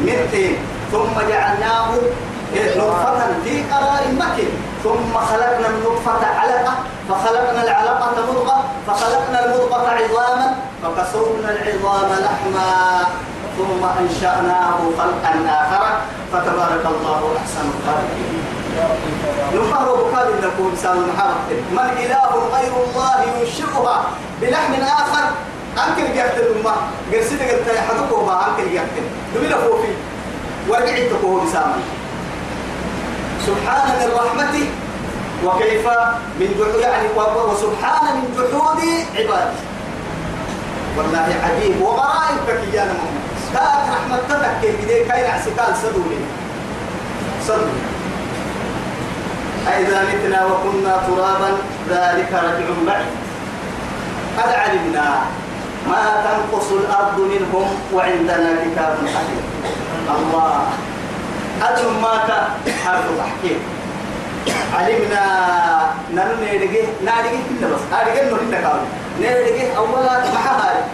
من 0.05 0.17
طين 0.31 0.55
ثم 0.91 1.15
جعلناه 1.29 1.89
نطفة 2.77 3.19
في 3.43 3.63
قرار 3.71 4.03
مكين. 4.19 4.51
ثم 4.83 5.13
خلقنا 5.13 5.67
النطفة 5.67 6.25
علقة 6.39 6.73
فخلقنا 7.09 7.63
العلقة 7.63 8.11
مضغة 8.17 8.63
فخلقنا 8.87 9.45
المضغة 9.45 9.87
عظاما 9.89 10.55
فكسونا 10.83 11.49
العظام 11.51 12.09
لحما. 12.25 13.03
ثم 13.57 13.83
أنشأناه 13.99 14.77
خلقا 14.97 15.33
آخر 15.61 15.83
فتبارك 16.33 16.85
الله 16.85 17.21
أحسن 17.37 17.65
الخالقين. 17.75 18.40
نفر 19.53 19.95
بكاد 19.95 20.27
لكم 20.43 20.71
سال 20.83 20.97
محمد 21.07 21.49
من 21.71 21.89
إله 22.03 22.31
غير 22.53 22.73
الله 22.87 23.15
ينشئها 23.39 24.03
بلحم 24.41 24.73
آخر 24.73 25.25
أنكر 25.77 26.15
جهت 26.15 26.37
الأمة 26.37 26.71
قرسيت 27.13 27.41
قلت 27.41 27.67
يا 27.75 27.81
حدوكو 27.81 28.25
ما 28.25 28.47
أنكر 28.47 28.73
جهت 28.73 28.87
دمنا 29.35 29.57
فوفي. 29.57 29.93
ورجعت 30.69 31.09
تقوه 31.11 31.45
بسامي 31.45 31.83
سبحان 33.47 33.87
من 33.99 34.09
رحمته 34.15 34.69
وكيف 35.45 35.87
من 36.39 36.47
جحود 36.59 36.81
يعني 36.81 37.07
وسبحان 37.17 38.15
من 38.15 38.29
جحود 38.37 38.79
عباده 39.17 39.51
والله 40.97 41.35
عجيب. 41.43 41.81
وغرائب 41.81 42.45
كيانا 42.71 42.93
محمد. 42.93 43.21
كاك 43.53 43.83
رحمة 43.93 44.17
تبك 44.29 44.61
كيف 44.61 45.07
كاين 45.07 45.31
عسكال 45.31 45.75
سدولي 45.81 46.21
سدولي 47.47 47.81
أئذا 49.67 50.03
متنا 50.03 50.45
وكنا 50.45 51.01
ترابا 51.07 51.51
ذلك 51.89 52.31
رجع 52.33 52.67
بعيد. 52.87 53.05
قد 54.37 54.49
علمنا 54.53 55.21
ما 55.89 56.23
تنقص 56.25 56.71
الأرض 56.71 57.19
منهم 57.19 57.67
وعندنا 57.93 58.55
كتاب 58.63 58.97
حكيم 59.15 59.43
الله. 60.09 60.63
أجل 61.61 61.89
مات 62.01 62.29
حرف 62.85 63.05
تحكيم 63.17 63.59
علمنا 64.77 65.23
نانو 66.15 66.33
نيرجي 66.41 66.81
نارجي 67.05 67.39
كنا 67.49 67.67
بس. 67.67 67.81
نارجي 67.91 68.29
نور 68.29 68.39
النكال 68.39 68.79
نيرجي 69.19 69.77
أولا 69.77 70.23
محاها 70.33 70.85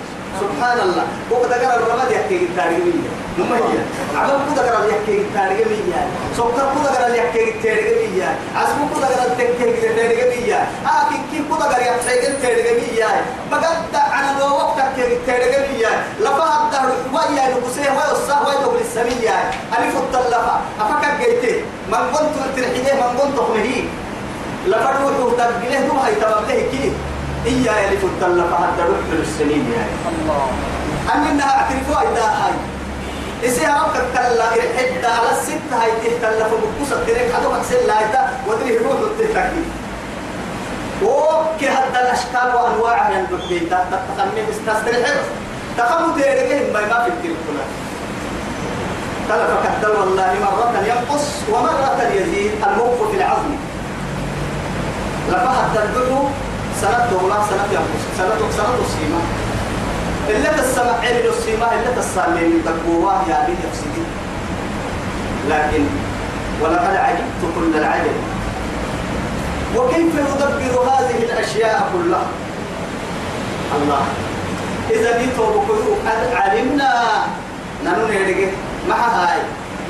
سبحان 0.42 0.80
الله. 0.88 1.06
وقد 1.32 1.52
قال 1.54 1.80
الرماد 1.84 2.12
يحكي 2.12 2.36
التاريخ 2.36 2.80
مية 2.86 3.10
نمية 3.40 3.82
عمل 4.16 4.32
قد 4.50 4.60
قال 4.60 4.90
يحكي 4.90 5.16
التاريخ 5.22 5.68
مية 5.68 6.02
سكر 6.38 6.66
قد 6.76 6.96
قال 6.98 7.16
يحكي 7.16 7.44
التاريخ 7.50 7.88
مية 8.02 8.30
عزم 8.56 8.80
قد 8.96 9.04
قال 9.04 9.28
يحكي 9.42 9.70
التاريخ 9.70 10.20
مية 10.34 10.60
آكي 11.00 11.18
كي 11.32 11.40
قد 11.52 11.62
قال 11.74 11.82
يحكي 11.82 12.28
التاريخ 12.28 12.66
مية 12.82 13.10
بقد 13.52 13.96
عن 13.96 14.26
الوقت 14.38 14.78
يحكي 14.78 15.14
التاريخ 15.14 15.56
مية 15.72 15.92
لفها 16.20 16.56
الدهر 16.66 16.90
ويا 17.14 17.44
نقصيه 17.54 17.90
ويصاه 17.98 18.48
ويدخل 18.48 18.78
السمية 18.82 19.36
ألف 19.78 19.94
الطلفة 19.98 20.56
أفكر 20.82 21.12
جيته 21.22 21.56
من 21.92 22.02
كنت 22.14 22.36
ترحيه 22.58 22.94
من 22.94 23.10
كنت 23.20 23.38
مهي 23.50 23.84
لفروحه 24.68 25.30
تبقله 25.38 25.80
دو 25.88 25.94
هاي 25.98 26.16
تبقله 26.16 26.62
كيف 26.72 26.94
إيا 27.46 27.74
يلف 27.80 28.04
التلف 28.06 28.54
حتى 28.54 28.82
روح 28.82 29.00
السنين 29.22 29.72
يعني. 29.72 29.92
الله. 30.12 30.48
أننا 31.16 31.44
أعترفوا 31.44 32.02
إذا 32.12 32.26
هاي 32.26 32.54
إسيها 33.50 33.84
ربك 33.84 33.96
التلا 33.96 34.46
حتى 34.50 35.08
على 35.08 35.32
الستة 35.32 35.74
هاي 35.84 35.92
تهتلف 35.92 36.48
بقصة 36.48 37.04
تريك 37.06 37.34
حدو 37.34 37.56
أكسل 37.56 37.88
لا 37.88 37.94
إذا 37.94 38.40
ودري 38.48 38.78
روح 38.78 39.00
التهتكي 39.00 39.64
وكي 41.04 41.70
هذا 41.70 42.02
الأشكال 42.02 42.56
وأنواع 42.56 43.10
من 43.10 43.16
البكيتا 43.16 43.86
تتخمي 43.92 44.42
استستريح 44.52 45.10
تخمو 45.78 46.16
تيريكهم 46.16 46.74
ما 46.74 46.82
ما 46.82 47.04
في 47.04 47.10
التلفون 47.10 47.58
تلف 49.30 49.52
كالدل 49.64 50.00
والله 50.00 50.34
مرة 50.42 50.84
ينقص 50.88 51.26
ومرة 51.52 52.12
يزيد 52.14 52.52
الموقف 52.68 53.12
في 53.12 53.18
العظم 53.18 53.56
لفحت 55.30 55.66
تدعو 55.76 56.24
سنة 56.82 57.08
دولا 57.12 57.36
سنة 57.50 57.68
ينقص 57.72 58.04
سنة 58.18 58.52
سنة 58.58 58.76
السيمة 58.86 59.20
إلا 60.30 60.50
تسمع 60.62 60.94
علم 61.04 61.26
السيمة 61.38 61.66
إلا 61.66 62.02
تسمع 62.02 62.26
تقواه 62.66 63.22
يعني 63.30 63.54
يفسدي 63.54 64.06
لكن 65.50 65.84
ولقد 66.62 66.96
عجبت 66.96 67.42
كل 67.56 67.78
العجب. 67.78 68.18
وكيف 69.76 70.14
يدبر 70.16 70.82
هذه 70.82 71.24
الأشياء 71.24 71.90
كلها؟ 71.94 72.28
الله. 73.76 74.06
إذا 74.90 75.18
نيتوا 75.18 75.46
بكل 75.46 76.10
قد 76.10 76.34
علمنا. 76.34 76.94
نانو 77.86 78.08
نيرجع 78.08 78.52
مع 78.90 78.96
هاي. 78.96 79.40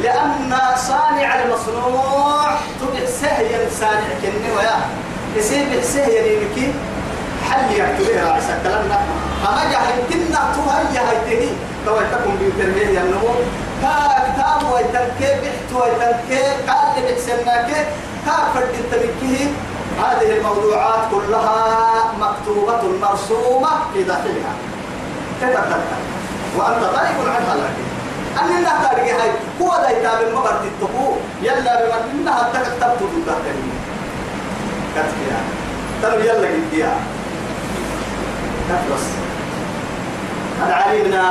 لأن 0.04 0.58
صانع 0.76 1.44
المصنوع 1.44 2.50
تبع 2.82 3.06
سهيا 3.06 3.70
صانع 3.80 4.10
كني 4.22 4.52
ويا 4.58 4.78
يسيب 5.38 5.80
حسيه 5.80 6.06
يلينك 6.06 6.74
حل 7.50 7.72
يكتبه 7.72 8.24
راعي 8.26 8.42
سكلنا 8.42 9.00
أما 9.50 9.64
جاهل 9.72 10.00
كنا 10.10 10.42
تهيا 10.56 11.02
هيته 11.10 11.50
تو 11.86 11.96
تكون 12.12 12.36
بيترميه 12.40 13.00
ينمو 13.00 13.34
كا 13.82 13.94
كتاب 14.28 14.72
ويتنكي 14.74 15.30
بحت 15.42 15.70
ويتنكي 15.74 16.44
قال 16.68 16.88
لي 16.96 17.02
بحسناك 17.12 17.70
كا 18.26 18.36
فرد 18.54 18.74
التبكيه 18.80 19.46
هذه 20.04 20.38
الموضوعات 20.38 21.00
كلها 21.12 21.58
مكتوبة 22.20 22.82
مرسومة 23.02 23.70
في 23.94 24.04
داخلها. 24.04 24.54
تتتتت 25.42 26.02
وأنت 26.58 26.84
غائب 26.84 27.18
عنها 27.20 27.56
لكن 27.56 27.88
أن 28.42 28.58
إنها 28.58 28.90
تاريخ 28.90 29.22
هاي. 29.22 29.32
هو 29.62 29.78
دا 29.82 29.90
يتابع 29.90 30.20
المبرد 30.28 30.62
التقو 30.66 31.14
يلا 31.42 31.82
بمن 31.82 32.20
إنها 32.20 32.50
تكتبت 32.54 33.00
ضد 33.02 33.28
الكلمة 33.28 33.77
كتبها 34.98 35.42
تنو 36.02 36.20
يلا 36.20 36.48
قديها 36.48 36.96
كتبس 38.70 39.06
هذا 40.62 40.74
علمنا 40.74 41.24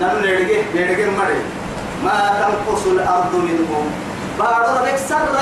نحن 0.00 0.16
نرجع 0.16 0.60
نرجع 0.74 1.10
مري 1.18 1.40
ما 2.04 2.16
تنقص 2.40 2.86
الأرض 2.86 3.34
منهم. 3.34 3.84
بعد 4.38 4.62
ربك 4.76 4.96
سرّ 5.08 5.36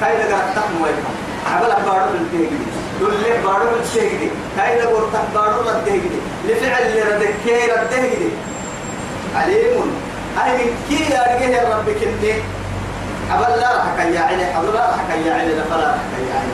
كاي 0.00 0.16
تقم 0.28 0.82
ويكم 0.82 1.14
عبلا 1.52 1.78
بارو 1.86 2.06
بالتهجدي 2.12 2.58
لي 3.00 3.42
بارو 3.44 3.66
بالتهجدي 3.70 4.30
كاي 4.56 4.80
لغا 4.80 4.88
ورتك 4.88 5.24
بارو 5.34 5.62
بالتهجدي 5.62 6.20
لفعل 6.48 6.82
اللي 6.82 7.02
ردك 7.02 7.34
كي 7.44 7.72
ردهجدي 7.72 8.30
عليم. 9.36 9.92
أي 10.44 10.52
من 10.52 10.70
كي 10.88 11.18
أرجع 11.18 11.78
ربك 11.78 12.02
إني 12.02 12.32
عبلا 13.30 13.56
لا 13.56 13.76
رح 13.76 13.86
كي 13.98 14.14
يعني 14.14 14.44
عبلا 14.44 14.70
لا 14.70 14.90
رح 14.90 15.00
كي 15.12 15.28
يعني 15.28 15.50
فلا 15.70 15.88
رح 15.88 16.02
كي 16.16 16.28
يعني 16.32 16.52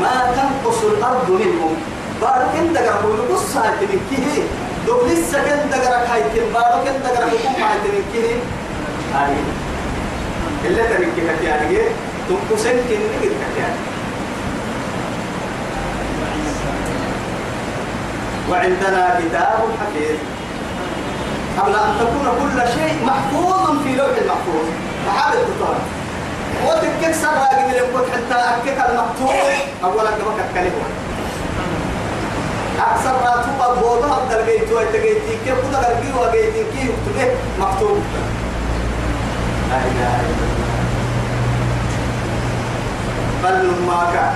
ما 0.00 0.32
تنقص 0.36 0.84
الأرض 0.84 1.30
منهم. 1.30 1.74
بارو 2.20 2.46
كن 2.52 2.72
دقر 2.72 2.96
بقول 3.02 3.20
بص 3.32 3.56
هاي 3.56 3.70
تنكيه. 3.80 4.42
دول 4.86 5.08
لسه 5.08 5.38
كن 5.42 5.70
دقر 5.70 5.94
هاي 5.94 6.22
تن 6.22 6.52
بارو 6.54 6.84
كن 6.84 6.96
دقر 7.04 7.24
حكومة 7.30 7.66
هاي 7.66 7.78
تنكيه. 7.84 8.36
هاي. 9.14 9.34
إلا 10.64 10.82
تنكيه 10.82 11.32
كتياني. 11.32 11.78
تنقصن 12.28 12.76
كن 12.88 13.00
نقدر 13.12 13.34
كتياني. 13.42 13.80
وعندنا 18.50 19.20
كتاب 19.20 19.60
حفيظ. 19.80 20.18
قبل 21.58 21.74
أن 21.74 21.94
تكون 22.00 22.26
كل 22.40 22.68
شيء 22.74 23.04
محفوظ 23.06 23.82
في 23.84 23.96
لوح 23.96 24.16
المحفوظ. 24.22 24.66
فحابب 25.06 25.38
تطهر 25.48 25.76
وتكك 26.66 27.14
سر 27.14 27.28
راقم 27.34 27.70
لنقول 27.70 28.04
حتى 28.12 28.34
أكك 28.34 28.78
المكتوب 28.90 29.30
أولا 29.84 30.10
قبك 30.10 30.38
الكلمة 30.50 30.84
أكثر 32.78 33.12
ما 33.12 33.44
تبقى 33.46 33.80
بوضع 33.80 34.16
أبدال 34.18 34.42
بيتو 34.44 34.78
أتقيتي 34.78 35.34
كيف 35.44 35.54
كده 35.70 35.78
غربي 35.80 36.08
وقيتي 36.18 36.64
كيف 36.72 36.90
إلا 37.16 37.32
الله. 39.86 40.12
بل 43.44 43.66
ما 43.86 44.00
كان 44.12 44.34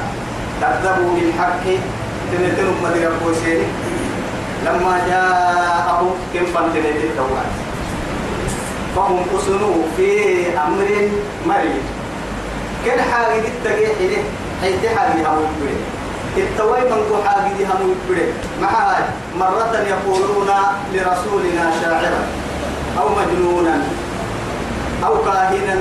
كذبوا 0.61 1.15
بالحق 1.15 1.65
تنتنوا 2.33 2.75
مدير 2.85 3.11
الكوسيني 3.13 3.67
لما 4.67 5.01
جاءهم 5.09 6.11
كم 6.35 6.47
فانتنت 6.47 6.97
التوراة 7.05 7.51
فهم 8.97 9.25
أسنوا 9.39 9.83
في 9.97 10.11
أمر 10.67 11.09
مريض. 11.47 11.85
كان 12.87 13.01
حاجة 13.13 13.45
التقيح 13.49 13.91
له 14.01 14.23
حيث 14.63 14.97
حاجة 14.97 15.29
هم 15.29 15.45
يبري. 15.45 15.77
التوي 16.37 16.81
من 16.81 17.23
حاجة 17.27 17.67
هم 17.73 17.95
يبري. 17.95 18.33
مع 18.63 18.99
مرة 19.39 19.75
يقولون 19.89 20.49
لرسولنا 20.93 21.73
شاعرا 21.83 22.23
أو 23.01 23.09
مجنونا 23.09 23.83
أو 25.05 25.25
كاهنا. 25.25 25.77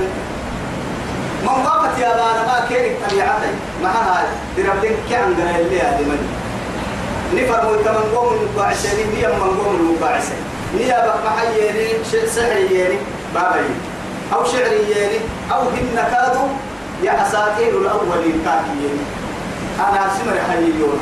من 1.42 1.64
وقت 1.64 1.98
يا 1.98 2.08
بانا 2.08 2.42
ما 2.46 2.66
كيرك 2.68 2.96
طبيعتي. 3.10 3.52
مع 3.82 3.90
هاي 3.90 4.26
دربلين 4.56 4.96
كان 5.10 5.34
غير 5.38 5.66
اللي 5.66 5.80
هذه 5.80 6.02
من 6.02 6.20
نفر 7.34 7.64
مو 7.64 7.84
كمان 7.84 8.16
قوم 8.16 8.34
المقاعسين 8.34 9.06
نيا 9.14 9.28
من 9.28 9.60
قوم 9.64 9.76
المقاعسين 9.80 10.42
بق 10.84 11.16
محييني 11.26 11.88
سحرييني 12.26 12.98
بابي 13.34 13.68
أو 14.32 14.44
شعرييني 14.44 15.18
أو 15.52 15.60
هن 15.60 15.96
كادوا 16.12 16.48
يا 17.02 17.22
أساطير 17.22 17.78
الأولين 17.80 18.42
كاكيين 18.44 18.98
أنا 19.78 20.08
سمر 20.18 20.36
حييون 20.48 21.00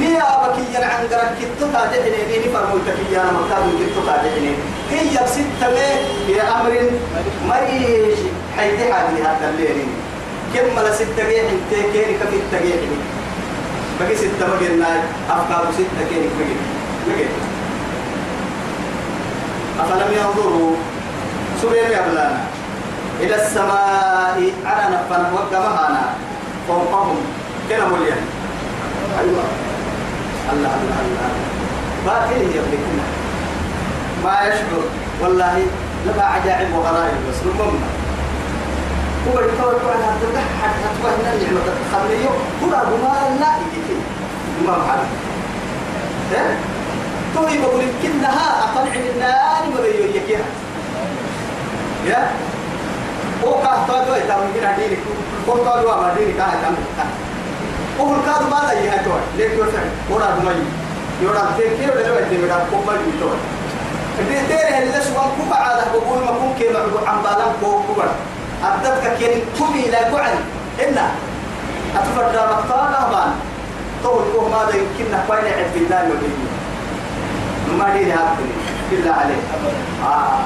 نيا 0.00 0.24
بكي 0.42 0.76
عن 0.76 1.06
قرك 1.10 1.30
كتو 1.40 1.66
تاجعني 1.72 2.20
ني 2.28 2.38
نفر 2.38 2.66
مو 2.70 2.78
تكي 2.78 3.20
أنا 3.20 3.32
مكتاب 3.32 3.62
كتو 3.80 4.00
تاجعني 4.06 4.52
هي 4.90 5.24
بستة 5.24 5.68
أمر 6.60 6.90
مريش 7.48 8.18
حيث 8.56 8.80
هذه 8.80 9.18
هذا 9.22 9.50
الليل 9.50 9.86
كم 10.54 10.76
ملا 10.76 10.92
ستة 10.92 11.28
جيح 11.28 11.44
تكيني 11.70 12.14
كفي 12.20 12.36
التجيحني 12.36 12.98
بقي 14.00 14.16
ستة 14.16 14.46
مجرنا 14.46 15.02
أفكار 15.30 15.66
ستة 15.74 16.08
كيني 16.10 16.28
مجر 17.06 17.26
أفلم 19.80 20.12
ينظروا؟ 20.12 20.76
سبيل 21.62 21.84
يبلانا 21.86 22.40
إلى 23.20 23.34
السماء 23.34 24.52
على 24.66 24.84
نفنا 24.94 25.30
وقمهانا 25.34 26.02
فوقهم 26.68 27.16
كنا 27.68 27.86
مليان. 27.86 28.24
أيوة. 29.20 29.44
الله 30.52 30.74
الله 30.82 30.98
الله. 31.06 31.30
باطل 32.06 32.40
يملكنا 32.42 33.04
ما 34.24 34.34
يشعر. 34.48 34.82
والله 35.22 35.56
لما 36.06 36.22
عجائب 36.22 36.74
وغرائب 36.74 37.18
بس. 37.28 37.36
ربما 37.46 37.88
هو 39.28 39.38
الكون 39.38 39.74
كون 39.82 40.00
هذا 40.02 40.42
حد 40.62 40.74
هتوهنا 40.84 41.32
النعمة 41.34 41.60
الخبرية 41.80 42.28
هو 42.62 42.82
أبو 42.82 42.96
ما 42.96 43.14
لا 43.40 43.50
يجي 43.60 43.96
ما 44.66 44.78
محل 44.78 45.02
ها 46.32 46.56
توي 47.34 47.58
بقول 47.58 47.82
كنها 48.02 48.64
أقنع 48.64 48.94
النار 48.94 49.62
ما 49.74 49.80
بيجيها 49.82 50.44
يا 52.08 52.30
هو 53.44 53.62
كاه 53.62 53.86
تاجو 53.88 54.12
إذا 54.14 54.36
ممكن 54.36 54.66
أدينك 54.66 54.98
هو 55.48 55.56
تاجو 55.56 55.88
ما 55.88 56.12
أدينك 56.12 56.36
كاه 56.36 56.52
تام 56.62 56.74
هو 58.00 58.14
الكاد 58.14 58.42
ما 58.50 58.60
لا 58.66 58.72
يها 58.72 59.02
توي 59.02 59.20
ليك 59.36 59.52
توي 59.56 59.66
ورا 60.10 60.28
بماي 60.40 60.56
يورا 61.22 61.42
تكير 61.58 61.90
ولا 61.94 62.08
لو 62.08 62.14
تيجي 62.28 62.42
مرا 62.42 62.66
كم 62.70 62.86
ما 62.86 62.92
يجي 62.92 63.18
توي 63.20 63.38
دي 64.28 64.46
تيري 64.48 64.78
اللي 64.78 65.00
سوى 65.04 65.24
كوبا 65.38 65.56
على 65.56 65.82
بقول 65.92 66.18
ما 66.24 66.32
كون 66.38 66.54
كي 66.58 66.68
معبود 66.72 67.04
عم 67.06 67.22
بالام 67.22 67.52
كوبا 67.60 68.04
أبدتك 68.64 69.16
كين 69.18 69.42
كوبي 69.58 69.82
لا 69.90 69.98
قعن 69.98 70.34
إنا 70.88 71.06
أتفرد 71.96 72.34
مقطع 72.34 72.90
لهبان 72.90 73.32
طول 74.04 74.22
كوه 74.32 74.48
ماذا 74.48 74.76
يمكننا 74.78 75.24
قوين 75.28 75.44
عد 75.44 75.70
بالله 75.74 76.02
والدنيا 76.08 76.48
ما 77.78 77.96
دين 77.96 78.10
هاتني 78.10 78.50
بالله 78.90 79.12
عليك 79.12 79.44
آه 80.04 80.38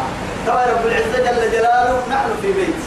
طبعا 0.47 0.65
رب 0.67 0.87
العزة 0.87 1.19
جل 1.19 1.53
جلاله 1.53 1.99
نحن 2.11 2.29
في 2.43 2.53
بيت. 2.53 2.81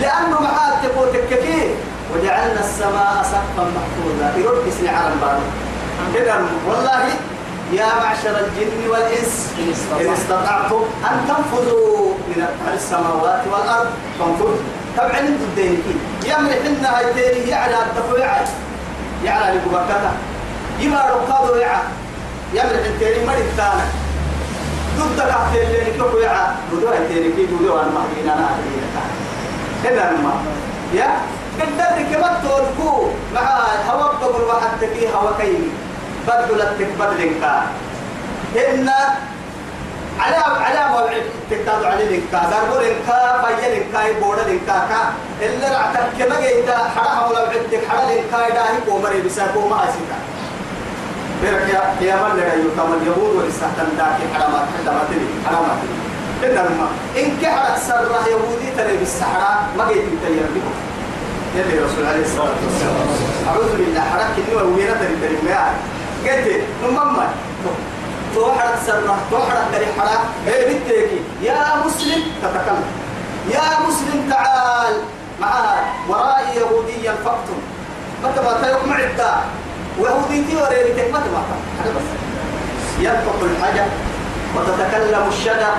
لأنه 0.00 0.40
معاد 0.40 0.72
تقول 0.82 1.08
تكفيه 1.12 1.74
وجعلنا 2.14 2.60
السماء 2.60 3.22
سقفا 3.22 3.70
محفوظا. 3.76 4.32
يرد 4.36 4.68
اسم 4.68 4.88
على 4.88 5.12
البار 5.12 5.38
إذا 6.14 6.44
والله 6.68 7.04
يا 7.72 7.86
معشر 7.86 8.30
الجن 8.30 8.88
والإنس 8.90 9.52
إن 10.00 10.12
استطعتم. 10.12 10.82
أن 11.04 11.16
تنفذوا 11.28 12.14
من 12.28 12.46
السماوات 12.74 13.40
والأرض. 13.52 13.90
فانفذوا 14.18 14.56
طبعا 14.96 15.18
أنتم 15.18 15.44
الدينكي 15.50 15.96
يعمل 16.26 16.52
حنا 16.52 16.98
هاي 16.98 17.48
يعلى 17.48 17.76
الدفوع 17.86 18.36
يعلى 19.24 19.58
لكبكتا 19.58 20.12
يما 20.80 21.00
ركادو 21.00 21.54
يعا 21.56 21.82
يعمل 22.54 22.84
حنتيني 22.84 23.26
مريد 23.26 23.46
تانا 23.56 23.86
ضد 24.98 25.18
كحتين 25.28 25.62
اللي 25.62 25.98
نكوكو 25.98 26.18
يعا 26.18 26.56
دودو 26.70 26.88
هاي 26.88 27.32
كي 27.36 27.46
دودو 27.46 27.78
أنا 27.80 27.90
مهدينا 27.96 28.34
أنا 28.34 28.48
أهدينا 28.50 28.88
إذا 29.84 30.16
ما 30.22 30.32
يا؟ 30.94 31.10
قدرت 31.60 31.98
كما 32.12 32.40
تقولكو. 32.42 33.08
مع 33.34 33.40
هوا 33.90 34.12
بقول 34.20 34.42
واحد 34.42 34.68
تكي 34.80 35.08
هوا 35.14 35.30
كيني 35.38 35.68
بدل 36.26 36.64
بدل 36.98 37.40
كا 37.40 37.62
إن 38.56 38.88
على 40.20 40.36
على 40.36 40.90
موعد 40.90 41.22
تكتاد 41.50 41.84
على 41.84 42.04
لنكا 42.04 42.50
داربو 42.50 42.76
لنكا 42.80 43.42
فيا 43.42 43.68
لنكا 43.74 44.06
يبودا 44.08 44.42
لنكا 44.48 44.78
كا 44.88 45.00
إلا 45.46 45.68
رعتك 45.78 46.08
كما 46.18 46.40
جيدا 46.40 46.78
حرا 46.96 47.26
ولا 47.26 47.44
بعدك 47.44 47.80
حرا 47.88 48.04
لنكا 48.10 48.48
داهي 48.54 48.80
كومري 48.86 49.20
بساكو 49.20 49.68
ما 49.68 49.76
أسيكا 49.84 50.18
برك 51.42 51.68
يا 51.74 51.82
يا 52.08 52.16
من 52.16 52.36
لا 52.36 52.54
يكمل 52.54 52.96
اليهود 53.02 53.36
والاستحتم 53.36 53.88
داكي 53.98 54.24
حرامات 54.34 54.66
حرامات 54.86 55.10
حرامات 55.46 55.78
إذا 56.42 56.62
ما 56.62 56.88
إن 57.20 57.36
كحرك 57.42 57.76
سر 57.88 58.10
يهودي 58.30 58.70
ترى 58.76 58.96
بالسحرة 58.96 59.52
ما 59.78 59.88
جيت 59.88 60.04
تيار 60.26 60.48
بكم 60.54 60.74
يلي 61.56 61.78
رسول 61.84 62.06
عليه 62.06 62.24
الصلاة 62.24 62.58
والسلام. 62.64 63.08
أعوذ 63.48 63.76
بالله 63.76 64.00
حرك 64.00 64.34
إنه 64.38 64.62
وينا 64.76 64.94
تري 64.94 65.16
تري 65.22 65.38
ما 65.46 65.72
قلت 66.24 66.62
نمما 66.84 67.28
توحد 68.34 68.74
سرنا 68.86 69.16
توحد 69.30 69.56
تري 69.72 69.86
حرك 69.98 70.20
إيه 70.46 70.66
بتيكي 70.66 71.20
يا 71.42 71.82
مسلم 71.86 72.22
تتكلم. 72.42 72.84
يا 73.50 73.66
مسلم 73.88 74.30
تعال 74.30 74.94
معها 75.40 75.84
وراء 76.08 76.44
يهوديا 76.56 77.14
فقط. 77.24 77.48
متى 78.24 78.40
ما 78.40 78.52
تيوك 78.62 78.84
معدا 78.86 79.34
ويهودي 79.36 79.67
تي 80.28 80.56
وريتك 80.56 81.10
ما 81.12 81.18
هذا 81.18 81.90
بس 81.96 82.08
ينطق 83.00 83.40
الحجر 83.42 83.86
وتتكلم 84.56 85.28
الشجر 85.28 85.74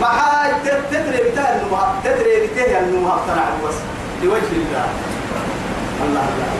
معاي 0.00 0.50
تدري 0.90 1.30
بتاع 1.30 1.48
النوها 1.56 1.94
تدري 2.04 2.46
بتاع 2.46 2.78
النوها 2.78 3.12
اقتنع 3.12 3.44
بس 3.68 3.74
لوجه 4.22 4.52
الله 4.52 4.86
الله 6.04 6.20
الله 6.20 6.50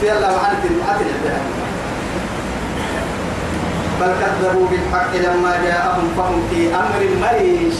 في 0.00 0.12
الله 0.12 0.28
معنا 0.36 0.58
المعات 0.70 1.00
بل 4.00 4.12
كذبوا 4.20 4.66
بالحق 4.68 5.14
لما 5.16 5.56
جاءهم 5.64 6.08
فهم 6.16 6.48
في 6.50 6.74
أمر 6.74 7.08
مريش 7.20 7.74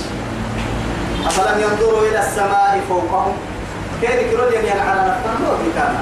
افلم 1.26 1.60
ينظروا 1.60 2.08
إلى 2.08 2.18
السماء 2.18 2.80
فوقهم 2.88 3.32
كيف 4.00 4.10
يقولون 4.10 4.52
يعني 4.52 4.80
على 4.80 5.00
نفسهم 5.00 5.72
كان. 5.76 5.94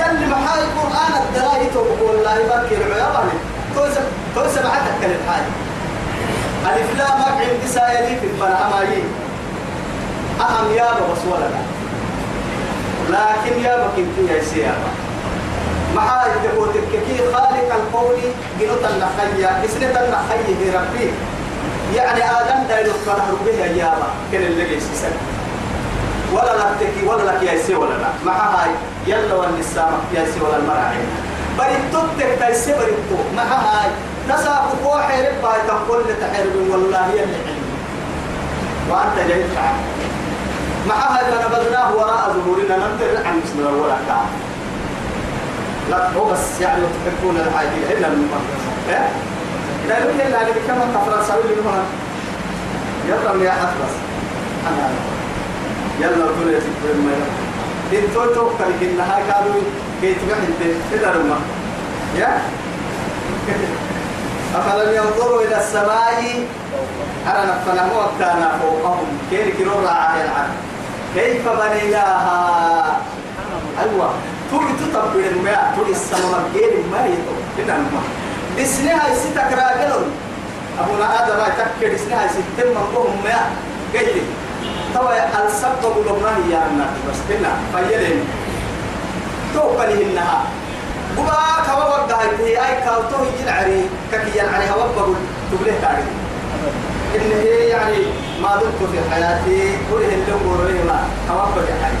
يلي 0.00 0.26
محاي 0.26 0.60
القرآن 0.64 1.12
الدرايه 1.22 1.68
تقول 1.74 2.14
الله 2.18 2.34
يبارك 2.38 2.72
العيال 2.72 3.28
توسع 3.74 4.00
توسع 4.34 4.60
حتى 4.60 4.92
كلمه 5.00 5.24
حاجة 5.30 5.52
ألف 6.76 6.98
لا 6.98 7.16
مقع 7.16 7.44
بسائلي 7.64 8.20
في 8.20 8.26
الفنعمائي 8.26 9.02
أهم 10.40 10.72
يا 10.76 10.84
بس 10.92 11.22
ولا 11.32 11.44
لا. 11.44 11.60
لكن 13.10 13.62
يا 13.64 13.86
بكين 13.88 14.12
في 14.16 14.34
يا 14.34 14.42
سيابا. 14.44 14.90
مع 15.96 16.22
الدقوتك 16.26 16.88
كي 16.92 17.16
خالق 17.34 17.74
القول 17.74 18.16
جنوت 18.60 18.84
النخية 18.84 19.64
إسنة 19.64 19.86
النخية 20.00 20.78
ربي. 20.78 21.10
يعني 21.96 22.24
آدم 22.24 22.68
دا 22.68 22.80
يدخل 22.80 23.36
به 23.46 23.64
يا 23.64 23.86
با 23.86 24.06
كن 24.32 24.42
اللي 24.44 24.76
يسيسن 24.76 25.12
ولا 26.32 26.52
لك 26.56 26.92
ولا 27.06 27.22
لك 27.22 27.42
يا 27.42 27.62
سي 27.62 27.74
ولا 27.74 27.94
لا. 27.94 28.08
مع 28.26 28.32
هاي. 28.36 28.70
يلا 29.06 29.34
والنساء 29.34 29.92
يا 30.14 30.24
سي 30.24 30.40
ولا 30.40 30.56
المرأة. 30.56 30.92
بريتو 31.58 32.00
تك 32.18 32.38
تايسي 32.38 32.72
بريتو 32.72 33.18
مع 33.36 33.42
هاي. 33.42 33.90
تساق 34.28 34.76
قوة 34.84 35.02
حرب 35.02 35.34
باي 35.42 35.60
تقول 35.68 36.02
لتحرب 36.08 36.56
والله 36.70 37.06
هي 37.06 37.24
اللي 37.24 37.36
علم 37.46 37.64
وأنت 38.90 39.28
جاي 39.28 39.44
تعال. 39.54 39.76
معها 40.88 41.20
فنبذناه 41.30 41.94
وراء 41.94 42.32
ظهورنا. 42.36 42.76
ننظر 42.76 43.26
عن 43.26 43.40
اسم 43.44 43.58
الأول 43.58 43.90
كعب 44.08 44.26
لا 45.90 46.10
هو 46.16 46.24
بس 46.24 46.60
يعني 46.60 46.82
تحبون 47.06 47.36
العادي 47.36 47.98
إلا 47.98 48.06
المهم 48.06 48.44
إيه؟ 48.88 49.08
لا 49.88 49.98
يمكن 49.98 50.26
إلا 50.26 50.40
أن 50.42 50.46
كما 50.68 50.84
كفر 50.94 51.22
سوي 51.28 51.42
لي 51.42 51.54
يلا 53.08 53.44
يا 53.44 53.50
أخلص 53.52 53.94
أنا 54.68 54.88
يلا 56.00 56.52
يا 56.52 56.60
سيدي 56.60 57.00
ما 57.02 57.12
إن 57.12 57.49
تو 57.90 58.24
تو 58.34 58.50
كان 58.58 59.00
هاي 59.00 59.22
كانوا 59.28 59.60
كي 60.00 60.14
تبع 60.14 60.36
أنت 60.36 60.60
إذا 60.92 61.10
رما 61.10 61.38
يا؟ 62.16 62.42
أفلم 64.56 64.94
ينظروا 64.94 65.42
إلى 65.42 65.56
السماء؟ 65.58 66.44
أنا 67.26 67.44
نفنا 67.44 67.86
موكانا 67.86 68.58
فوقهم. 68.62 69.18
كيف 69.30 69.56
كيرو 69.56 69.72
راعي 69.72 70.24
العالم؟ 70.24 70.54
كيف 71.14 71.48
بنيناها؟ 71.48 73.00
أيوة. 73.80 74.10
تقول 74.50 74.66
تطبق 74.80 75.14
الماء 75.14 75.72
تقول 75.76 75.90
السماء 75.90 76.50
غير 76.54 76.72
ما 76.92 77.06
يتو 77.06 77.34
هنا 77.58 77.76
الماء 77.76 78.02
بسنها 78.58 79.08
يستك 79.12 79.50
راجلون 79.52 80.10
أبونا 80.80 81.24
آدم 81.24 81.40
يتكر 81.40 81.94
بسنها 81.94 82.24
يستم 82.24 82.68
من 82.68 82.86
بهم 82.94 83.24
ماء 83.24 83.50
قيل. 83.94 84.22
توا 84.94 85.46
السبب 85.46 85.94
لبناه 86.06 86.38
يا 86.50 86.66
الناس 86.66 86.94
بس 87.08 87.20
هنا 87.30 87.52
فيلين 87.74 88.20
توقني 89.54 90.04
إنها. 90.04 90.40
وما 91.18 91.36
كوا 91.66 91.84
وقع 91.84 92.20
هي 92.38 92.56
أي 92.56 92.74
كاوتو 92.84 93.24
يلعري 93.42 93.88
ككي 94.12 94.38
يلعري 94.38 94.70
هوا 94.70 94.86
بقول. 94.96 95.16
تبله 95.52 95.74
تاري. 95.82 96.04
إن 97.16 97.30
هي 97.42 97.68
يعني 97.68 97.98
ما 98.42 98.56
دمت 98.56 98.90
في 98.92 98.98
حياتي. 99.10 99.78
وله 99.92 100.04
اللي 100.04 100.32
قولوا 100.32 100.84
ما. 100.86 101.00
هوا 101.30 101.46
بقى 101.54 101.64
يعني 101.82 101.98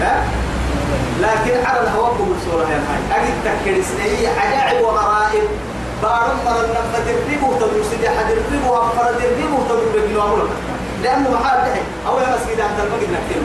ها؟ 0.00 0.24
لكن 1.20 1.66
على 1.66 1.80
الهوا 1.80 2.08
بقول 2.08 2.36
صورة 2.44 2.64
هاي 2.64 3.22
أجد 3.22 3.34
تكر 3.44 3.82
سنية 3.82 4.28
عجائب 4.28 4.84
وغرائب. 4.84 5.42
بارم 6.02 6.36
مرة 6.44 6.62
لما 6.62 6.98
تربيه 7.06 7.58
تدرسي. 7.60 8.08
حد 8.08 8.30
الربو 8.30 8.74
وفر 8.74 9.08
الربو 9.10 9.58
تدرسي. 9.68 10.06
بجنوه 10.06 10.48
لأنه 11.02 11.30
محال 11.30 11.58
ده 11.64 11.74
أول 12.10 12.22
مسجد 12.22 12.60
أنت 12.60 12.78
المجد 12.84 13.08
نكتير. 13.12 13.42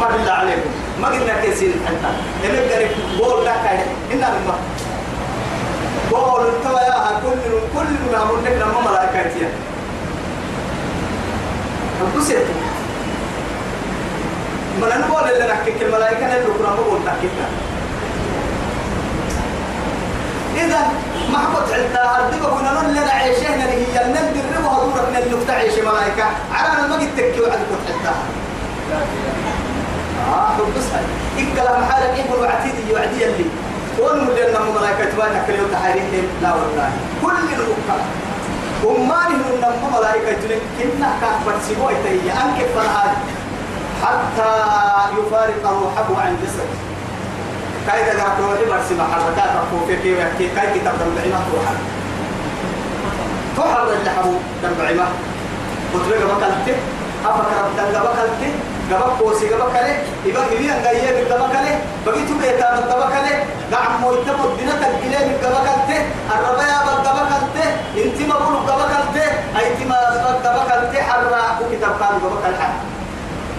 ما 0.00 0.16
بالله 0.16 0.32
عليكم. 0.32 0.70
ما 1.02 1.08
قلنا 1.08 1.40
كيسين 1.42 1.72
حتى 1.86 2.10
يمك 2.44 2.72
قريب. 2.72 2.90
بول 3.18 3.44
كاين 3.44 3.80
إن 4.12 4.24
الماء 4.24 4.58
بول. 6.10 6.48
التوا 6.48 6.80
يا 6.80 7.20
كل 7.22 7.50
كل 7.74 7.92
ما 8.12 8.40
لك 8.44 8.52
لما 8.62 8.90
ملائكة 8.90 9.48
أبوسيت 12.02 12.46
من 14.78 14.92
أنا 14.92 15.06
بقول 15.06 15.30
اللي 15.30 15.52
نحكي 15.52 15.84
الملائكة 15.84 16.26
نلو 16.26 16.54
كنا 16.58 16.68
بقول 16.74 17.00
تحكينا 17.06 17.48
إذا 20.56 20.80
ما 21.32 21.38
حكت 21.38 21.72
عدة 21.72 22.16
أردبه 22.16 22.48
كنا 22.58 22.72
نقول 22.72 22.92
لنا 22.92 23.10
عيشهنا 23.10 23.64
اللي 23.64 23.86
هي 23.86 24.06
نندر 24.06 24.42
ربها 24.82 25.10
دورك 25.10 25.26
نلو 25.26 25.38
تعيش 25.48 25.74
ملائكة 25.78 26.24
عرانا 26.54 26.86
ما 26.86 26.94
قد 26.96 27.08
تكي 27.16 27.40
وعد 27.40 27.58
كنت 27.70 27.86
عدة 27.94 28.14
آه 30.32 30.56
بس 30.76 30.84
إكلا 31.38 31.80
محالك 31.80 32.14
إيه 32.18 32.40
وعتيدي 32.40 32.92
وعدي 32.92 33.24
اللي. 33.26 33.44
ونمو 33.98 34.32
لنا 34.32 34.60
ملائكة 34.80 35.04
تبانا 35.10 35.42
كل 35.46 35.54
يوم 35.54 35.68
تحريهم 35.72 36.26
لا 36.42 36.50
والله. 36.54 36.90
كل 37.22 37.54
الوقت 37.54 38.00
وما 38.84 39.20
لهم 39.30 39.54
نم 39.62 39.94
ملائكة 39.98 40.32
تلك 40.42 40.62
كنا 40.78 41.10
كان 41.20 41.34
فرسيبوا 41.46 41.90
يتهي 41.90 42.32
أنك 42.32 42.58
فرهاد 42.74 43.16
حتى 44.02 44.50
يفارق 45.18 45.62
روحه 45.64 46.22
عن 46.22 46.36
جسد. 46.42 46.70
كايدا 47.86 48.22
قاعد 48.22 48.40
روحي 48.40 48.64
برسي 48.70 48.94
محركات. 48.94 49.50
أخوفي 49.62 49.96
كي 50.02 50.14
ويحكي 50.14 50.48
كاي 50.54 50.78
كتاب 50.80 50.94
دم 51.00 51.10
بعيمة 51.16 51.38
روحا 53.58 53.74
تحرر 53.74 53.92
اللي 53.98 54.10
حبو 54.10 54.32
دم 54.62 54.74
بعيمة 54.78 55.06
وتبقى 55.94 56.36
بكالتي 56.36 56.74
أفكر 57.26 57.66
دم 57.76 58.00
بكالتي 58.00 58.50
ang 60.78 60.80
gaya 60.86 61.10
bil 61.12 61.26
gabak 61.28 61.50
kale 61.52 61.72
bagi 62.06 62.22
tu 62.24 62.34
beta 62.40 62.66
bil 62.72 62.86
gabak 62.88 63.10
kale 63.12 63.32
gam 63.68 64.00
mo 64.00 64.16
ita 64.16 64.32
mo 64.32 64.44
dina 64.56 64.80
tag 64.80 64.94
gile 65.02 65.18
bil 65.28 65.38
gabak 65.44 65.62
kante 65.68 65.96
araba 66.24 66.64
ya 66.64 66.78
bil 66.86 66.98
gabak 67.04 67.26
kante 67.32 67.64
inti 68.00 68.22
ma 68.24 68.36
bulu 68.40 68.58
gabak 68.64 68.88
kante 68.88 69.24
ay 69.58 69.66
ti 69.76 69.84
ma 69.84 69.98
bil 70.08 70.40
gabak 70.40 70.64
kante 70.70 70.98
harra 71.08 71.42
ku 71.58 71.68
kitab 71.68 72.00
kan 72.00 72.16
gabak 72.16 72.40
kale 72.40 72.68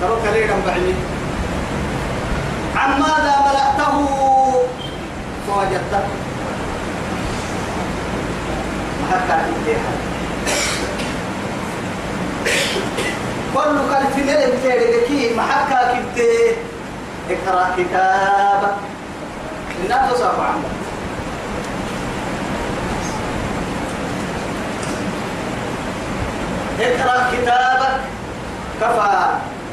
gabak 0.02 0.20
kale 0.24 0.40
gam 0.50 0.62
ba'ini 0.66 0.96
عن 2.80 3.02
ماذا 3.02 3.34
ملأته 3.46 3.96
فوجدته 5.48 6.29
كل 13.54 13.78
في 14.16 14.22
ملك 14.24 14.54
تيري 14.64 15.36
محكا 15.36 15.94
كبتي. 15.94 16.56
اقرأ 17.30 17.66
كتابك. 17.78 18.76
الناس 19.84 20.12
تصف 20.12 20.40
عنك 20.40 20.66
اقرأ 26.80 27.32
كتابك. 27.32 28.00
كفى 28.82 29.28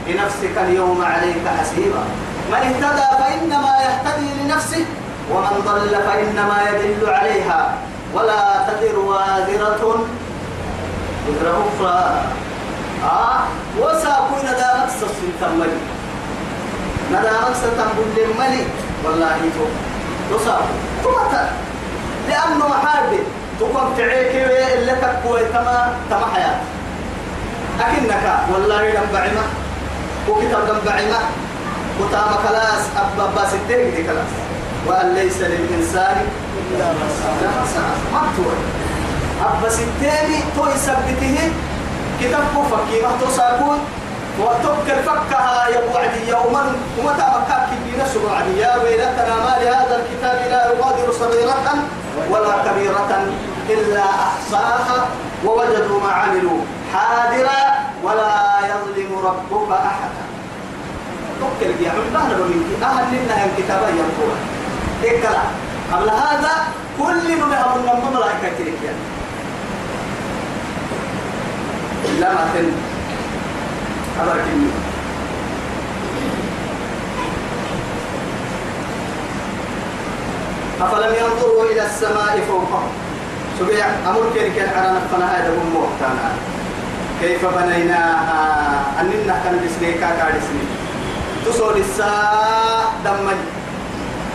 بنفسك 0.07 0.59
اليوم 0.59 1.05
عليك 1.05 1.49
حسيبا. 1.61 2.05
من 2.51 2.55
اهتدى 2.55 3.09
فإنما 3.23 3.73
يهتدي 3.81 4.45
لنفسه 4.45 4.85
ومن 5.31 5.63
ضل 5.67 5.95
فإنما 6.07 6.59
يدل 6.71 7.11
عليها. 7.11 7.75
ولا 8.17 8.65
تذر 8.69 8.99
وازرة. 8.99 9.83
وزر 11.29 11.47
أخرى. 11.69 12.23
آه 13.05 13.41
وساقوا 13.79 14.39
ندامك 14.45 14.89
سسن 14.89 15.31
تملي 15.41 15.79
ندامك 17.13 17.55
ستنبل 17.61 18.09
للملي. 18.17 18.65
والله 19.05 19.39
تو. 19.57 19.67
وساقوا 20.35 20.81
توتا. 21.03 21.45
لأنه 22.29 22.69
محارب 22.69 23.13
تقوم 23.61 23.95
تعيك 23.99 24.35
اللي 24.79 24.95
تقوى 25.03 25.41
تما 25.45 25.95
تما 26.11 26.27
حياة. 26.35 26.59
أكنك 27.81 28.25
والله 28.53 28.91
دم 28.91 29.09
بعمة. 29.13 29.45
وكتاب 30.29 30.67
دم 30.67 30.79
بعمة. 30.87 31.21
وتام 32.01 32.31
كلاس 32.49 32.83
أبا 32.97 33.27
باس 33.37 33.55
الدين 33.55 33.95
دي 33.95 34.03
كلاس. 34.03 34.33
وأن 34.87 35.15
ليس 35.15 35.41
للإنسان 35.41 36.27
يا 36.75 36.87
يا 48.59 48.77
ويلتنا 48.83 49.35
ما 49.45 49.55
لهذا 49.63 49.95
الكتاب 50.03 50.39
لا 50.51 50.61
يغادر 50.73 51.13
صغيرة 51.13 51.75
ولا 52.31 52.55
كبيرة 52.67 53.11
إلا 53.71 54.03
أحصاها 54.05 55.07
ووجدوا 55.45 56.01
ما 56.01 56.13
عملوا 56.13 56.61
حاضرا 56.93 57.63
ولا 58.05 58.35
يظلم 58.71 59.11
ربك 59.25 59.71
أحدا 59.73 60.25
تبكر 61.41 61.71
يا 61.85 61.91
عم 61.91 61.97
بهنا 62.15 62.35
بمنك 62.39 62.83
أهل 62.83 63.25
لنا 63.25 63.45
الكتابة 63.45 63.89
ينقول 63.89 64.37
إكلا 65.05 65.43
قبل 65.93 66.11
هذا 66.11 66.53
كل 66.99 67.37
من 67.37 67.43
هم 67.43 67.85
من 67.85 68.17
ملائكة 68.17 68.57
تلك 68.59 68.79
يعني. 68.85 69.05
لما 72.21 72.49
تن 72.55 72.73
أبرك 74.21 74.45
أفلم 80.81 81.15
ينظروا 81.15 81.65
إلى 81.65 81.87
السماء 81.87 82.41
فوقهم. 82.49 82.89
سبيع 83.59 83.87
أمر 83.87 84.33
كان 84.35 84.69
عرانا 84.77 85.01
فنا 85.13 85.27
هذا 85.37 85.49
هم 85.49 85.71
موقتانا 85.75 86.33
كيف 87.21 87.47
بنيناها؟ 87.47 88.83
أننا 89.01 89.41
كان 89.45 89.61
بسني 89.65 89.93
كاكا 89.93 90.29
بسني 90.29 90.65
تصول 91.47 91.77
الساعة 91.77 92.93
دمج. 93.05 93.37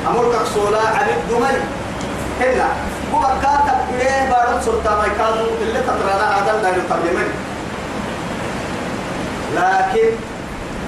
أمر 0.07 0.23
كسولا 0.33 0.79
عن 0.79 1.07
الدمج 1.09 1.59
هنا 2.41 2.67
هو 3.13 3.21
كاتب 3.41 3.77
بيه 3.91 4.29
بارد 4.29 4.61
سلطان 4.61 4.97
ما 4.97 5.05
يكادو 5.05 5.45
اللي 5.61 5.79
تطرانا 5.79 6.37
هذا 6.37 6.61
لا 6.61 6.69
يقدمني 6.69 7.33
لكن 9.55 10.09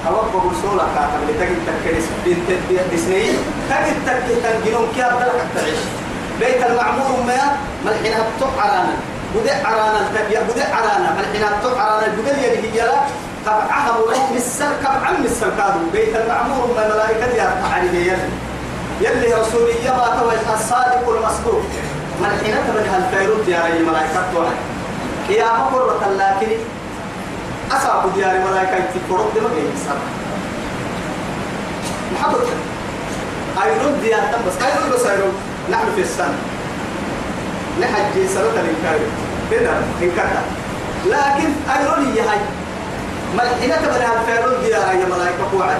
أوقف 0.08 0.36
بسولة 0.36 0.84
كاتب 0.96 1.20
اللي 1.22 1.34
تجد 1.46 1.58
تكرس 1.68 2.06
بنت 2.26 2.50
ديسني 2.92 3.24
تجد 3.70 3.98
تكرس 4.06 4.38
تنجنون 4.44 4.88
كي 4.96 5.04
أبدل 5.04 5.32
تعيش 5.56 5.80
بيت 6.40 6.64
المعمور 6.70 7.24
ما 7.28 7.42
ملحنا 7.86 8.18
التق 8.28 8.54
عرانا. 8.60 8.96
بدأ 9.36 9.68
عرانا 9.68 10.08
تبيا 10.16 10.42
بدأ 10.42 10.76
عرانا. 10.76 11.16
ملحنا 11.18 11.48
التق 11.58 11.78
عرانا. 11.78 12.08
بدأ 12.08 12.48
يدي 12.48 12.82
هي 12.82 12.86
لا. 12.86 13.00
قبعها 13.46 13.98
ولو 13.98 14.18
مسر 14.36 14.66
قبعا 14.86 15.12
مسر 15.24 15.50
كادو. 15.58 15.80
بيت 15.94 16.16
المعمور 16.16 16.68
ما 16.76 16.88
ملائكة 16.88 17.36
يا 17.36 17.62
تعالي 17.62 18.08
يلي 18.08 18.30
يلي 19.04 19.34
رسولية 19.34 19.90
ما 19.92 20.08
توجه 20.20 20.54
الصادق 20.60 21.10
المصدوق. 21.10 21.62
ملحنا 22.22 22.62
تبني 22.68 22.90
هالفيروت 22.90 23.48
يا 23.48 23.60
ري 23.66 23.80
ملائكة 23.84 24.32
توعد 24.34 24.58
يا 25.30 25.46
مقرة 25.58 26.10
لكن 26.18 26.52
أصعب 27.72 28.14
ديار 28.16 28.36
ملائكة 28.52 28.86
تفرق 28.94 29.32
دم 29.36 29.46
غير 29.56 29.70
السماء 29.76 30.08
محبط 32.14 32.42
أيرون 33.64 34.02
ديار 34.02 34.20
تم 34.20 34.40
بس 34.48 34.54
أيرون 34.66 34.90
بس 34.94 35.06
أيرون 35.06 35.34
نحن 35.72 35.86
في 35.96 36.02
السنة. 36.02 36.38
نحج 37.82 38.28
سنة 38.34 38.44
الإنكار 38.62 39.00
كده 39.52 39.72
إنكار 40.02 40.28
لكن 41.06 41.50
أيرون 41.78 42.14
هي 42.14 42.20
هاي. 42.22 42.40
ملحنا 43.34 43.76
تبني 43.76 44.06
هالفيروت 44.06 44.60
ديار 44.66 44.82
يا 44.82 45.06
ملائكة 45.06 45.44
قوعد 45.54 45.80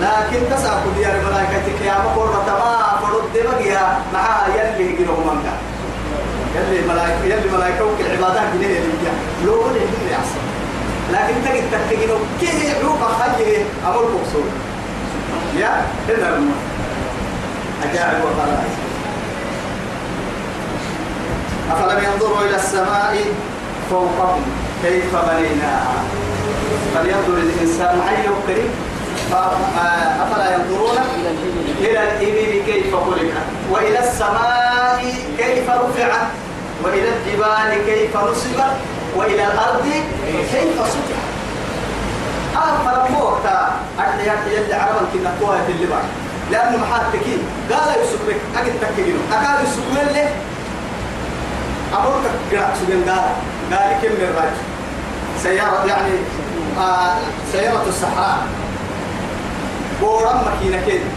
لكن 0.00 0.56
تسعب 0.56 0.78
ديار 0.98 1.12
ملائكة 1.30 1.84
يا 1.84 1.94
مقرة 2.04 2.44
ما 2.46 2.98
فرد 3.02 3.22
دم 3.34 3.64
يا 3.66 3.98
معها 4.12 4.46
يلي 4.48 4.84
يجيهم 4.92 5.26
منك. 5.28 5.52
يلي 6.56 6.86
ملائكة 6.88 7.24
يلي 7.24 7.56
ملائكة 7.56 7.84
وكل 7.84 8.04
عبادات 8.16 8.42
جنيه 8.54 8.66
اللي 8.78 9.10
لو 9.44 9.66
اللي 9.66 9.80
يحصل 10.12 10.44
لكن 11.12 11.34
تجد 11.44 11.64
تكتجنو 11.72 12.14
كيه 12.40 12.74
عروق 12.80 13.00
خليه 13.02 13.64
أمر 13.86 14.02
مقصود 14.02 14.50
يا 15.58 15.82
هنا 16.08 16.36
لما. 16.36 16.52
أجاعب 17.84 18.14
وقال 18.24 18.58
أفلم 21.72 22.04
ينظروا 22.04 22.40
إلى 22.40 22.56
السماء 22.56 23.16
فوقهم 23.90 24.42
كيف 24.82 25.16
بنيناها؟ 25.16 25.94
فلينظر 26.94 27.36
الإنسان 27.42 28.02
حي 28.08 28.22
كريم 28.46 28.70
أفلا 29.32 30.54
ينظرون 30.54 30.98
إلى 31.80 31.98
الإبل 32.02 32.62
كيف 32.66 32.94
خلقت 32.94 33.46
وإلى 33.70 33.98
السماء 33.98 35.04
كيف 35.38 35.70
رفعت 35.70 36.26
وإلى 36.84 37.08
الجبال 37.08 37.86
كيف 37.86 38.16
نصبت 38.16 38.72
وإلى 39.16 39.44
الأرض 39.46 39.86
كيف 40.52 40.76
سطحت. 40.76 41.34
آه 42.56 42.78
فرموكتا 42.84 43.72
أدلي 43.98 44.30
أدلي 44.32 44.54
يلي 44.56 44.74
عربا 44.74 45.00
كنا 45.12 45.30
قوة 45.40 45.60
اللي 45.68 45.86
بعد 45.86 46.04
لأنه 46.50 46.76
محاتكين 46.76 47.38
قال 47.70 47.94
يسوك 48.02 48.20
أجد 48.56 48.72
تكينو 48.80 49.18
أكاد 49.32 49.64
يسوك 49.64 49.84
له 50.14 50.30
أمرك 51.94 52.30
قرأ 52.52 52.74
سجن 52.80 53.10
قال 53.10 53.30
قال 53.72 53.92
كم 54.02 54.08
من 54.12 54.34
راج 54.36 54.52
سيارة 55.42 55.84
يعني 55.86 56.12
آه 56.78 57.14
سيارة 57.52 57.84
الصحراء. 57.88 58.38
بورم 60.04 60.38
مكينة 60.48 60.78
كده. 60.86 61.08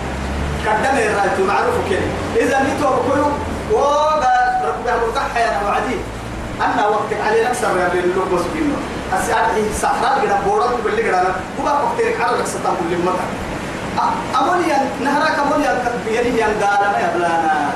قدم 0.67 0.97
الراج 0.97 1.38
معروف 1.47 1.75
كده. 1.89 2.07
إذا 2.43 2.57
نتوى 2.63 2.97
كله 3.11 3.31
وقال 3.71 4.23
ربنا 4.69 4.95
مرتاح 5.07 5.38
يا 5.38 5.61
وعدي 5.67 5.97
أنا 6.61 6.88
وقت 6.88 7.11
علي 7.27 7.43
نكسر 7.43 7.67
يا 7.79 7.88
بين 7.93 8.03
اللوك 8.03 8.27
مسكينه 8.33 8.77
الساعة 9.19 9.55
صحراء 9.81 10.21
كده 10.23 10.35
بورم 10.45 10.71
باللي 10.85 11.03
كده 11.03 11.21
هو 11.21 11.65
وقت 11.65 11.99
على 12.21 12.39
نكسر 12.39 12.59
كل 12.63 12.97
مرة 13.05 13.25
أموليا 14.39 14.77
نهرك 15.03 15.39
أموليا 15.39 15.71
بيري 16.05 16.38
يان 16.38 16.53
قال 16.63 16.91
ما 16.91 16.99
يبلانا 17.05 17.69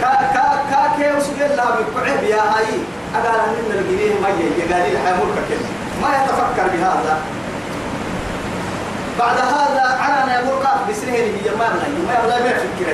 كا 0.00 0.10
كا 0.34 0.44
كا 0.70 0.80
كي 0.96 1.16
وسجل 1.16 1.56
لا 1.56 1.64
بقعب 1.64 2.24
يا 2.24 2.36
هاي. 2.36 2.70
أقال 3.14 3.40
أن 3.40 3.70
الجنيه 3.78 4.20
ما 4.22 4.28
يجي 4.28 4.62
قال 4.72 4.82
لي 4.92 4.98
ما 6.02 6.08
يتفكر 6.16 6.66
بهذا. 6.72 7.18
بعد 9.20 9.38
هذا 9.38 9.84
على 10.00 10.32
يقول 10.32 10.66
قاف 10.66 10.90
بسنة 10.90 11.12
هي 11.12 11.50
ما 11.58 11.68
ما 12.08 12.14
يبلا 12.18 12.40
ما 12.40 12.50
يفكر 12.50 12.88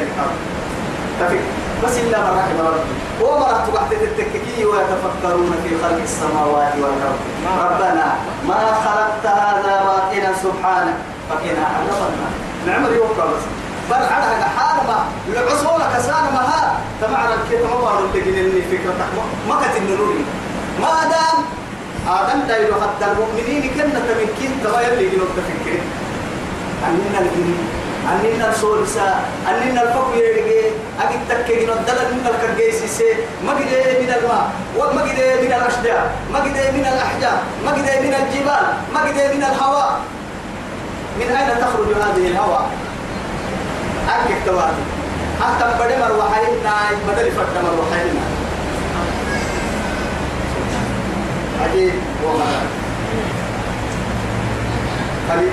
تفكر 1.21 1.41
بس 1.85 1.97
إلا 1.99 2.19
من 2.19 2.39
رحم 2.39 2.59
ربي. 2.67 2.95
ومرت 3.23 3.75
تحت 3.75 3.93
التككي 3.93 4.65
ويتفكرون 4.65 5.55
في 5.65 5.71
خلق 5.83 6.01
السماوات 6.03 6.73
والأرض. 6.75 7.21
ربنا 7.65 8.15
ما 8.49 8.55
خلقت 8.85 9.27
هذا 9.27 9.75
باطلا 9.85 10.33
سبحانك 10.43 10.95
فكنا 11.31 11.67
عذاب 11.67 12.11
النار 12.13 12.33
نعم 12.67 12.95
يوقع 12.95 13.25
بس 13.25 13.45
بل 13.91 14.03
على 14.15 14.45
حال 14.57 14.87
ما 14.87 15.05
العصولة 15.29 15.97
كسان 15.97 16.25
ما 16.35 16.41
ها 16.41 16.81
تمعنا 17.03 17.35
الكتاب 17.35 17.71
ما 17.83 18.11
تجين 18.15 18.35
إني 18.35 18.63
فكرة 18.63 18.95
ما 19.49 19.55
كتب 19.55 19.91
نوري 19.91 20.25
ما 20.81 21.11
دام 21.11 21.39
آدم 22.09 22.41
دايلو 22.49 22.75
حتى 22.75 23.13
المؤمنين 23.13 23.71
كنا 23.75 24.01
تمكين 24.09 24.61
تغير 24.65 24.93
اللي 24.93 25.11
جنوب 25.11 25.29
تفكرين 25.37 25.83
أننا 26.85 27.19
الجنين 27.21 27.69
أننا 28.13 28.51
الصورسا 28.51 29.21
أننا 29.49 29.83
الفقر 29.83 30.15
يرجع 30.17 30.69
أجد 31.01 31.21
تكين 31.29 31.71
الدلال 31.71 32.09
من 32.15 32.27
الكرجيسي 32.27 32.89
سي 32.89 33.11
ما 33.47 33.53
قد 33.53 33.73
من 34.03 34.11
الماء 34.19 34.51
وما 34.79 35.03
قد 35.03 35.19
من 35.43 35.53
الأشجار 35.53 36.11
ما 36.33 36.39
قد 36.39 36.57
من 36.75 36.87
الأحجار 36.93 37.39
ما 37.65 37.71
قد 37.71 37.79
من 37.79 38.15
الجبال 38.15 38.67
ما 38.95 39.01
قد 39.01 39.15
من 39.35 39.43
الهواء. 39.43 40.01
من 41.21 41.37
أين 41.37 41.49
تخرج 41.61 41.89
هذه 42.03 42.27
الهواء؟ 42.29 42.67
أكيد 44.09 44.37
تواتي 44.47 44.85
حتى 45.41 45.65
بدل 45.65 45.99
مروحين 46.01 46.53
ناي 46.65 46.97
بدل 47.09 47.33
فرد 47.33 47.55
مروحين 47.65 48.15
عجيب 51.63 51.93
والله 52.25 52.63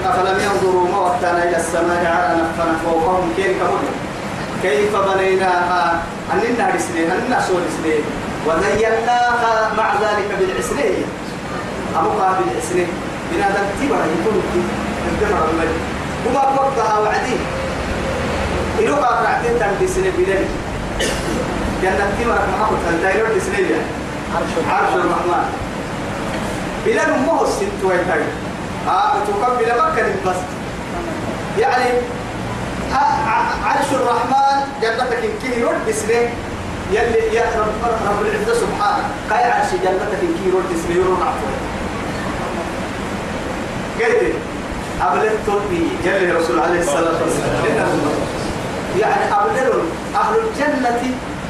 أفلم 0.06 0.38
ينظروا 0.40 0.88
ما 0.92 0.98
وقتنا 0.98 1.44
إلى 1.44 1.58
السماء 1.58 2.06
على 2.06 2.42
نفنا 2.42 2.74
فوقهم 2.86 3.34
كيف 3.38 3.58
كمل 3.60 3.88
كيف 4.64 4.96
بنيناها؟ 4.96 6.04
أننا 6.34 6.66
رسلين 6.76 7.12
أننا 7.12 7.42
سول 7.48 7.62
رسلين 7.70 8.04
وزيناها 8.48 9.74
مع 9.78 9.94
ذلك 9.94 10.30
بالعسلية 10.40 11.06
أبوها 11.96 12.40
بالعسلية 12.40 12.88
بنادم 13.32 13.66
تبرا 13.82 14.06
يكون 14.16 14.36
الدمر 15.12 15.48
الملك. 15.52 15.78
وما 16.28 16.40
وقتها 16.40 17.00
وعدين 17.00 17.40
إنه 18.80 18.96
قاطع 18.96 19.30
عدين 19.30 19.60
تنبي 19.60 19.88
سنة 19.88 20.12
بلاد 20.18 20.46
جنة 21.84 22.08
تبرا 22.20 22.40
محمد 22.54 22.80
تنتايرون 22.90 23.32
رسلين 23.38 23.68
عرش 24.70 24.94
الرحمن. 24.96 25.46
بلاد 26.86 27.10
مو 27.26 27.44
السنت 27.44 27.84
ويتاي 27.84 28.24
تقبل 28.86 29.66
مكة 29.66 30.06
بس 30.26 30.36
يعني 31.60 31.90
عرش 33.66 33.90
الرحمن 33.94 34.62
جنتك 34.82 35.14
إن 35.24 35.30
كي 35.42 35.64
رد 35.64 35.88
بسنه 35.90 36.30
يلي 36.92 37.36
يا 37.36 37.44
رب, 37.60 37.92
رب 38.08 38.22
العزة 38.26 38.54
سبحانه. 38.54 39.04
كاي 39.30 39.52
عرش 39.52 39.72
جنتك 39.72 40.20
إن 40.22 40.34
كي 40.44 40.50
رد 40.58 40.70
بسنه 40.78 40.96
يرون 40.96 41.22
عفوه 41.22 41.54
قلت 44.00 44.34
أبلغ 45.02 45.32
تلبي 45.48 45.88
جل 46.06 46.36
رسول 46.36 46.60
عليه 46.60 46.80
الصلاة 46.80 47.22
والسلام. 47.24 47.94
يعني 49.00 49.24
أبلغ 49.34 49.76
أهل 50.16 50.36
الجنة 50.40 51.02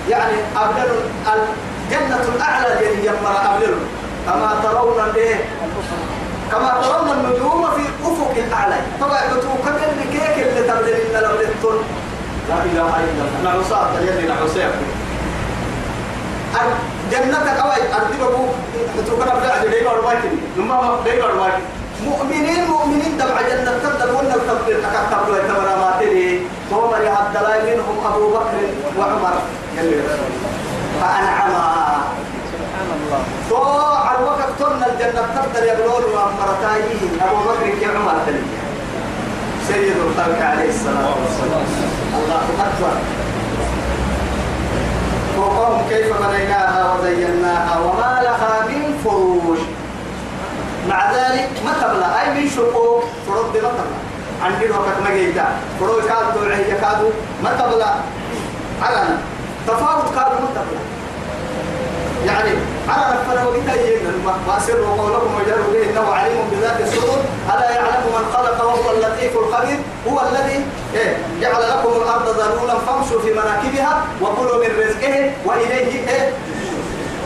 يعني 0.09 0.33
أبلغ 0.55 0.91
الجنة 1.33 2.23
الأعلى 2.35 2.67
يعني 2.85 3.05
يمر 3.05 3.35
أبلغ 3.55 3.73
كما 4.25 4.59
ترون 4.63 5.11
به 5.15 5.35
كما 6.51 6.69
ترون 6.81 7.07
النجوم 7.11 7.61
في 7.75 7.83
أفق 8.07 8.33
الأعلى. 8.37 8.75
طبعا 9.01 9.21
كتبوا 9.31 9.57
كم 9.65 9.75
كيك 10.11 10.47
اللي 10.47 10.61
تبدل 10.67 10.93
إن 10.93 11.23
لو 11.23 11.33
لتون 11.41 11.77
لا 12.49 12.55
إله 12.55 12.89
إلا 13.03 13.23
الله. 13.25 13.51
نعوسات 13.51 13.87
يلي 14.01 14.27
نعوسات 14.27 14.73
جنتك 17.11 17.57
أوي 17.63 17.81
أرضي 17.97 18.17
بابو 18.21 18.45
كنا 19.19 19.33
بلا 19.35 19.53
عجل 19.53 19.71
ديما 19.71 19.91
روايتي 19.91 20.27
نما 20.57 20.99
ديما 21.05 21.25
روايتي 21.25 21.63
مؤمنين 22.05 22.67
مؤمنين 22.67 23.17
تبع 23.19 23.41
جنة. 23.41 23.71
تبدل 23.83 24.11
ولا 24.11 24.35
تبدل 24.47 24.85
أكتب 24.85 25.29
له 25.29 25.37
تمر 25.47 25.69
ما 25.81 25.91
تري. 25.99 26.41
اللي 26.97 27.09
عبد 27.09 27.35
الله 27.37 27.57
منهم 27.69 27.97
أبو 28.05 28.29
بكر 28.29 28.55
وعمر. 28.97 29.35
يلي 29.77 30.01
فأنعما 31.01 31.23
سبحان 31.23 31.51
الله 31.51 32.02
تو 33.53 34.17
الوقت 34.19 34.49
تن 34.59 34.83
الجنة 34.83 35.21
تبدل 35.35 35.63
يقولون 35.67 36.03
وأمرتايه 36.13 37.01
أبو 37.21 37.37
بكر 37.49 37.79
كي 37.79 37.85
عمر 37.85 38.15
تلي 38.25 38.41
سيد 39.67 39.93
الخلق 39.97 40.45
عليه 40.45 40.69
الصلاة 40.69 41.13
والسلام 41.21 41.65
الله 42.17 42.41
أكبر 42.59 42.93
فوقهم 45.35 45.89
كيف 45.89 46.07
بنيناها 46.07 46.93
وزيناها 46.93 47.79
وما 47.79 48.21
لها 48.23 48.67
من 48.67 48.99
فروج 49.03 49.59
مع 50.89 51.11
ذلك 51.11 51.49
ما 51.65 51.73
تبلى 51.81 52.21
أي 52.21 52.41
من 52.41 52.49
شقوق 52.49 53.03
فرد 53.27 53.53
ما 53.63 53.69
تبلى 53.69 53.99
عندي 54.43 54.69
وقت 54.69 54.97
ما 55.03 55.13
جيدا 55.15 55.45
فرو 55.79 56.01
كاد 56.01 56.33
توعي 56.33 56.63
كادو 56.81 57.09
ما 57.43 57.49
تبلى 57.59 57.93
علنا 58.81 59.17
تفاوت 59.67 60.15
كادو 60.15 60.35
ما 60.41 60.49
تبلى 60.55 60.79
يعني 62.25 62.51
على 62.89 63.15
نفنا 63.15 63.47
وقتا 63.47 63.81
يجينا 63.81 64.11
واسر 64.47 64.81
وقولكم 64.81 65.35
وجروا 65.35 65.73
به 65.73 65.89
إنه 65.89 66.13
عليم 66.13 66.41
بذات 66.51 66.81
الصدور. 66.81 67.19
ألا 67.53 67.69
يعلم 67.71 68.03
من 68.15 68.25
خلق 68.33 68.65
وهو 68.65 68.91
اللطيف 68.91 69.37
الخبير؟ 69.37 69.79
هو 70.07 70.21
الذي 70.31 70.65
إيه 70.95 71.17
جعل 71.41 71.61
لكم 71.69 72.01
الأرض 72.01 72.27
ذلولا 72.39 72.75
فامشوا 72.79 73.21
في 73.21 73.31
مناكبها 73.31 74.03
وكلوا 74.21 74.57
من 74.63 74.71
رزقه 74.79 75.31
وإليه 75.45 76.09
إيه 76.09 76.33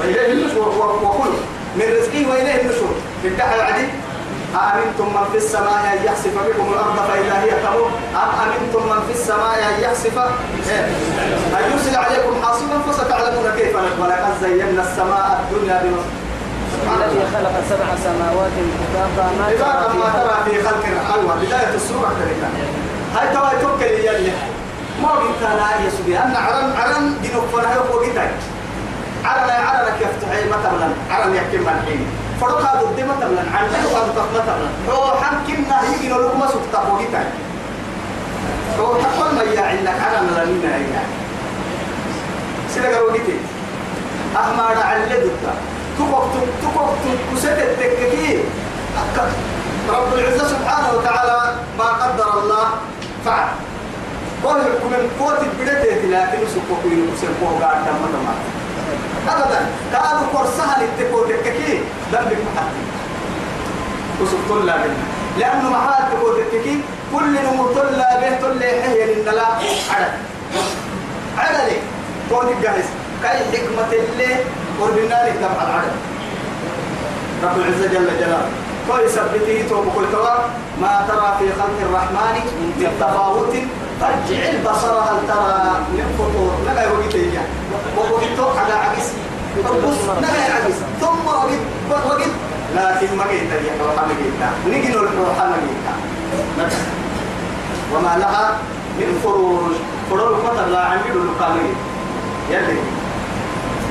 وإليه 0.02 0.32
النشور. 0.32 0.68
وكلوا 1.04 1.42
من 1.76 1.86
رزقه 1.98 2.32
وإليه 2.32 2.62
النشور. 2.62 2.94
بالدحى 3.24 3.62
عدي 3.62 3.88
أأمنتم 4.56 5.06
من 5.16 5.26
في 5.32 5.38
السماء 5.38 5.80
أن 5.94 6.06
يخسف 6.06 6.34
بكم 6.48 6.74
الأرض 6.74 6.96
فإذا 7.08 7.36
هي 7.44 7.50
تمور 7.66 7.90
أم 8.16 8.30
أمنتم 8.44 8.84
من 8.90 9.00
في 9.08 9.14
السماء 9.20 9.56
أن 9.70 9.84
يخسف؟ 9.84 10.18
إيه؟ 10.70 10.86
أن 11.58 11.72
يرسل 11.72 11.96
عليكم 11.96 12.34
حاصبا 12.44 12.78
فستعلمون 12.92 13.52
كيف 13.58 13.76
ولقد 14.00 14.34
زينا 14.42 14.82
السماء 14.82 15.44
الدنيا 15.44 15.82
بمصر 15.84 16.28
الذي 16.96 17.22
خلق 17.34 17.54
سبع 17.70 17.86
سماوات 18.04 18.52
طباقا 18.94 19.30
ما 19.40 19.50
ترى 19.50 20.00
ما 20.00 20.12
في 20.46 20.52
ترى 20.52 20.62
في 20.62 20.68
خلق 20.68 21.14
أيوة 21.16 21.36
بداية 21.36 21.76
السورة 21.76 22.10
كذلك 22.20 22.44
هاي 23.16 23.34
توا 23.34 23.62
توكل 23.62 23.86
يلي 23.86 24.32
ما 25.04 25.10
قلت 25.10 25.42
أنا 25.44 25.86
يا 25.86 25.90
سبي 25.90 26.20
أنا 26.20 26.40
عرن 26.40 26.72
عرن 26.78 27.16
جنوب 27.24 27.44
فنا 27.54 27.76
هو 27.76 28.00
قلت 28.00 28.18
عرن 29.26 29.50
عرن 29.50 29.88
كيف 30.00 30.10
تحيي 30.22 30.46
مثلا 30.50 30.90
عرن 31.12 31.36
يحكي 31.36 31.58
من 31.58 31.84
حين. 31.86 32.08
فرق 32.42 32.62
هذا 32.62 32.82
الدم 32.82 33.08
مثلا 33.08 33.42
عن 33.58 33.68
جنوب 33.74 33.94
هذا 33.94 34.26
مثلا 34.36 34.96
هو 34.96 35.12
حمكنا 35.22 35.82
يجي 35.96 36.10
نقول 36.10 36.26
لكم 36.26 36.42
سكت 36.48 36.76
قلت 36.76 37.16
هو 38.80 38.96
حقول 38.96 39.36
ما 39.36 39.44
يعلك 39.44 39.88
عرن 40.02 40.28
لنا 40.28 40.76
هي 40.76 40.86
سيدك 42.74 42.96
قلت 42.96 43.30
أحمد 44.36 44.78
علدك 44.78 45.24
تقوك 45.98 46.32
تقوك 46.62 46.90
كسد 47.36 47.58
التككي 47.60 48.44
رب 49.90 50.14
العزة 50.14 50.48
سبحانه 50.48 50.88
وتعالى 50.98 51.56
ما 51.78 51.84
قدر 51.86 52.40
الله 52.44 52.68
فعل. 53.26 53.48
قول 54.44 54.58
من 54.92 55.10
قوة 55.20 55.42
البداية 55.42 56.06
لكن 56.06 56.38
سبقوا 56.54 56.92
ينقسم 56.92 57.28
فوق 57.42 57.62
قاعد 57.62 57.86
تم 57.86 58.06
تمام 58.14 58.36
أبدا. 59.30 59.60
كانوا 59.92 60.28
كورسها 60.34 60.78
للتكو 60.82 61.24
تككي 61.24 61.82
ذنبك 62.12 62.38
محتي 62.48 62.82
وسبتوا 64.22 64.60
الله 64.60 64.96
لأنه 65.40 65.70
محال 65.70 66.04
تكو 66.12 66.28
تككي 66.34 66.82
كل 67.14 67.34
نمو 67.46 67.68
طلع 67.68 68.10
به 68.22 68.42
طلع 68.42 68.68
حي 68.82 69.00
للنلا. 69.06 69.48
عدد. 69.92 70.14
عدد 71.38 71.70
كون 72.30 72.48
الجهز 72.48 72.86
كاي 73.24 73.40
حكمة 73.52 73.92
اللي 73.92 74.36
قربنا 74.82 75.18
لك 75.26 75.36
تبع 75.42 75.64
العدد. 75.64 75.96
رب 77.44 77.58
العزة 77.58 77.88
جل 77.88 78.10
جلاله. 78.20 78.50
كل 78.88 79.10
سبته 79.10 79.66
توبك 79.70 79.98
الكواب 79.98 80.40
ما 80.82 81.06
ترى 81.08 81.36
في 81.40 81.46
خلق 81.60 81.78
الرحمن 81.82 82.36
من 82.60 82.98
تفاوت. 83.00 83.54
فارجع 84.02 84.50
البصر 84.50 85.00
هل 85.00 85.18
ترى 85.28 85.80
من 85.94 86.08
فطور؟ 86.18 86.54
نبا 86.72 86.84
وقت 86.92 87.16
إياه 87.16 87.48
وقت 87.98 88.58
على 88.58 88.74
عكس. 88.74 89.08
بص 89.58 90.02
نبا 90.18 90.28
عكس؟ 90.28 90.78
ثم 91.02 91.28
وقت 91.28 92.06
وقت 92.06 92.22
لكن 92.76 93.18
ما 93.18 93.24
جيت 93.32 93.42
لي 93.44 93.70
روح 93.82 93.96
ما 93.96 94.08
جيت 94.08 94.74
نيجي 94.74 94.88
نروح 94.88 95.12
ما 95.12 95.58
جيت 95.62 96.72
وما 97.94 98.18
لها 98.20 98.58
من 99.00 99.20
فروج. 99.24 99.72
فروج 100.10 100.44
مطر 100.46 100.66
لا 100.66 100.80
عندي 100.80 101.10
له 101.10 101.60
يلي. 102.52 102.80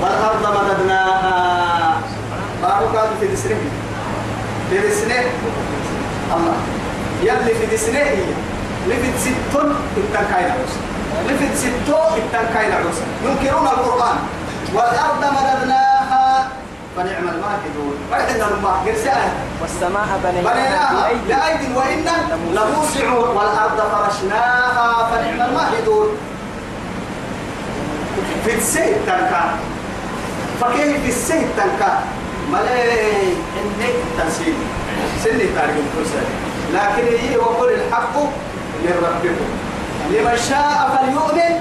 والأرض 0.03 0.45
مددناها. 0.57 2.01
بارو 2.63 2.93
كان 2.93 3.09
في 3.21 3.27
دسنه 3.27 3.57
في 4.71 4.79
دسنه 4.79 5.25
الله. 6.37 6.57
يلي 7.23 7.55
في 7.55 7.77
دسنه 7.77 7.99
هي 7.99 8.25
لفت 8.89 9.19
ستون 9.19 9.75
إنتان 9.97 10.25
كاين 10.33 10.51
عروس 10.51 10.75
لفت 11.29 11.57
ستون 11.57 12.21
إنتان 12.23 12.47
كاين 12.55 12.73
عروس 12.73 12.99
ينكرون 13.25 13.67
القرآن. 13.67 14.17
والأرض 14.75 15.23
مددناها. 15.37 16.49
فنعم 16.97 17.29
الماهدون. 17.29 17.97
فرحنا 18.11 18.49
الماء 18.49 18.77
قرساء 18.87 19.33
والسماء 19.63 20.21
بنيناها 20.25 21.13
لأيد 21.29 21.77
وإنا 21.77 22.17
لموسعون. 22.53 23.37
والأرض 23.37 23.79
فرشناها. 23.93 25.11
فنعم 25.11 25.49
الماهدون. 25.49 26.09
في 28.45 28.55
السيد 28.55 28.97
تنكا 29.07 29.55
فكيف 30.61 31.03
في 31.03 31.09
السيد 31.09 31.49
تنكا 31.57 32.01
ملاي 32.53 33.33
إنك 33.59 33.95
تنسيب 34.19 34.55
سنة 35.25 35.47
تاريخ 35.57 35.77
الكرسي 35.85 36.25
لكن 36.75 37.17
هي 37.17 37.37
وقل 37.37 37.69
الحق. 37.69 38.17
من 38.87 38.97
ربكم. 39.07 39.49
لمن 40.11 40.37
شاء 40.51 40.77
فليؤمن 40.95 41.55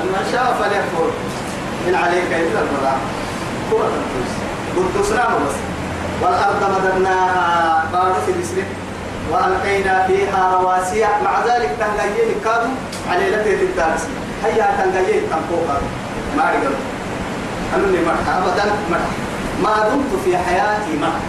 ومن 0.00 0.24
شاء 0.32 0.46
فليكفر. 0.60 1.08
إن 1.88 1.94
عليك 1.94 2.30
إلا 2.30 2.60
البلاغ. 2.64 2.98
قوة 3.70 3.90
قلت 4.76 5.06
سلام 5.06 5.32
بس. 5.42 5.56
والأرض 6.22 6.62
مددناها. 6.74 7.84
بارك 7.92 8.24
الإسلام 8.28 8.70
وألقينا 9.30 10.06
فيها 10.06 10.42
رواسي. 10.54 11.02
مع 11.24 11.34
ذلك 11.48 11.70
تنقيين 11.80 12.30
كادوا 12.44 12.74
على 13.10 13.24
لفة 13.30 13.62
الدارس 13.68 14.04
هيا 14.44 14.66
تنقيين 14.78 15.22
تنقوها 15.30 15.76
ما 16.36 16.42
أقدر. 16.42 16.74
أنني 17.74 18.00
مرحى 18.06 18.32
أبدا 18.38 18.64
مرحى 18.90 19.14
ما 19.62 19.88
دمت 19.88 20.12
في 20.24 20.38
حياتي 20.38 20.92
مرحى 21.00 21.26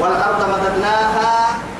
والأرض 0.00 0.40
مددناها. 0.52 1.71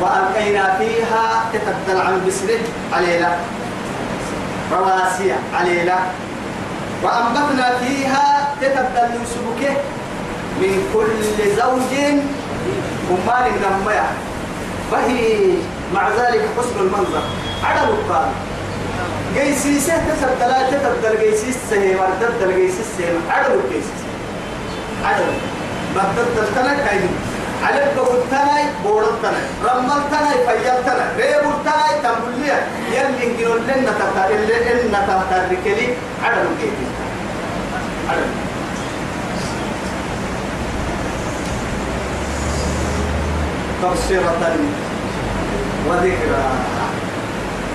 وألقينا 0.00 0.78
فيها 0.78 1.24
تتبدل 1.52 2.00
عن 2.00 2.20
بسره 2.26 2.60
علينا. 2.92 3.36
رواسي 4.72 5.32
علينا. 5.54 5.98
وأنبتنا 7.02 7.78
فيها 7.78 8.48
تتبدل 8.60 9.08
من 9.18 9.26
سبكه 9.34 9.74
من 10.60 10.72
كل 10.94 11.22
زوج 11.56 11.92
ومال 13.10 13.52
نمية 13.62 14.08
فهي 14.92 15.38
مع 15.94 16.08
ذلك 16.08 16.42
حسن 16.58 16.80
المنظر. 16.80 17.22
عدل 17.64 17.88
القال 17.88 18.28
جيسيسة 19.34 19.94
تتبدل 19.96 20.52
تتبدل 20.70 21.20
جيسيس 21.20 21.56
سهيم 21.70 21.98
تتبدل 22.20 22.56
جيسيس 22.56 22.86
سهيم 22.98 23.20
عدل 23.30 23.52
الجيسيس 23.64 24.00
عدل 25.04 25.24
ما 25.94 26.02
تلك 26.54 26.80
هاي 26.88 27.00
على 27.62 27.86
بقولتناي 27.96 28.64
بورتناي 28.84 29.46
رملتناي 29.64 30.36
فيلتناي 30.46 31.08
ريبولتناي 31.16 31.92
تنبليا 32.02 32.58
يلي 32.92 33.42
نقول 33.42 33.60
لنا 33.62 33.92
تتا 33.92 34.28
اللي 34.30 34.72
إن 34.72 34.92
تترك 34.92 35.66
لي 35.66 35.88
عدم 36.24 36.48
كيدي 36.60 36.86
عدم 38.10 38.30
تبصرة 43.82 44.56
وذكرى 45.88 46.44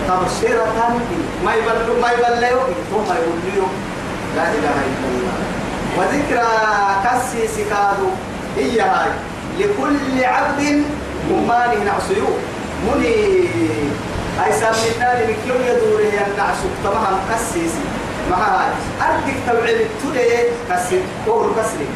تبصرة 0.08 1.00
ما 1.46 1.54
يبلو 1.56 2.02
ما 2.02 2.12
يبلو 2.12 2.60
ثم 2.92 3.14
يقول 3.14 3.70
لا 4.36 4.44
إله 4.44 4.78
إلا 4.88 5.08
الله 5.12 5.38
وذكرى 5.98 6.48
كسي 7.06 7.48
سكادو 7.48 8.10
هي 8.58 8.82
هاي 8.82 9.12
لكل 9.60 10.24
عبد 10.24 10.84
ممانه 11.32 11.84
نعسيو 11.84 12.28
مني 12.88 13.16
أي 14.46 14.52
سامنا 14.60 15.20
لمكيو 15.24 15.56
يدوري 15.68 16.08
النعسو 16.28 16.68
تمام 16.84 17.20
كسيسي 17.30 17.84
ما 18.30 18.36
هاي 18.38 18.70
أردك 19.02 19.36
تبعين 19.48 19.78
التولي 19.78 20.44
كسي 20.70 21.00
قول 21.28 21.48
كسري 21.58 21.88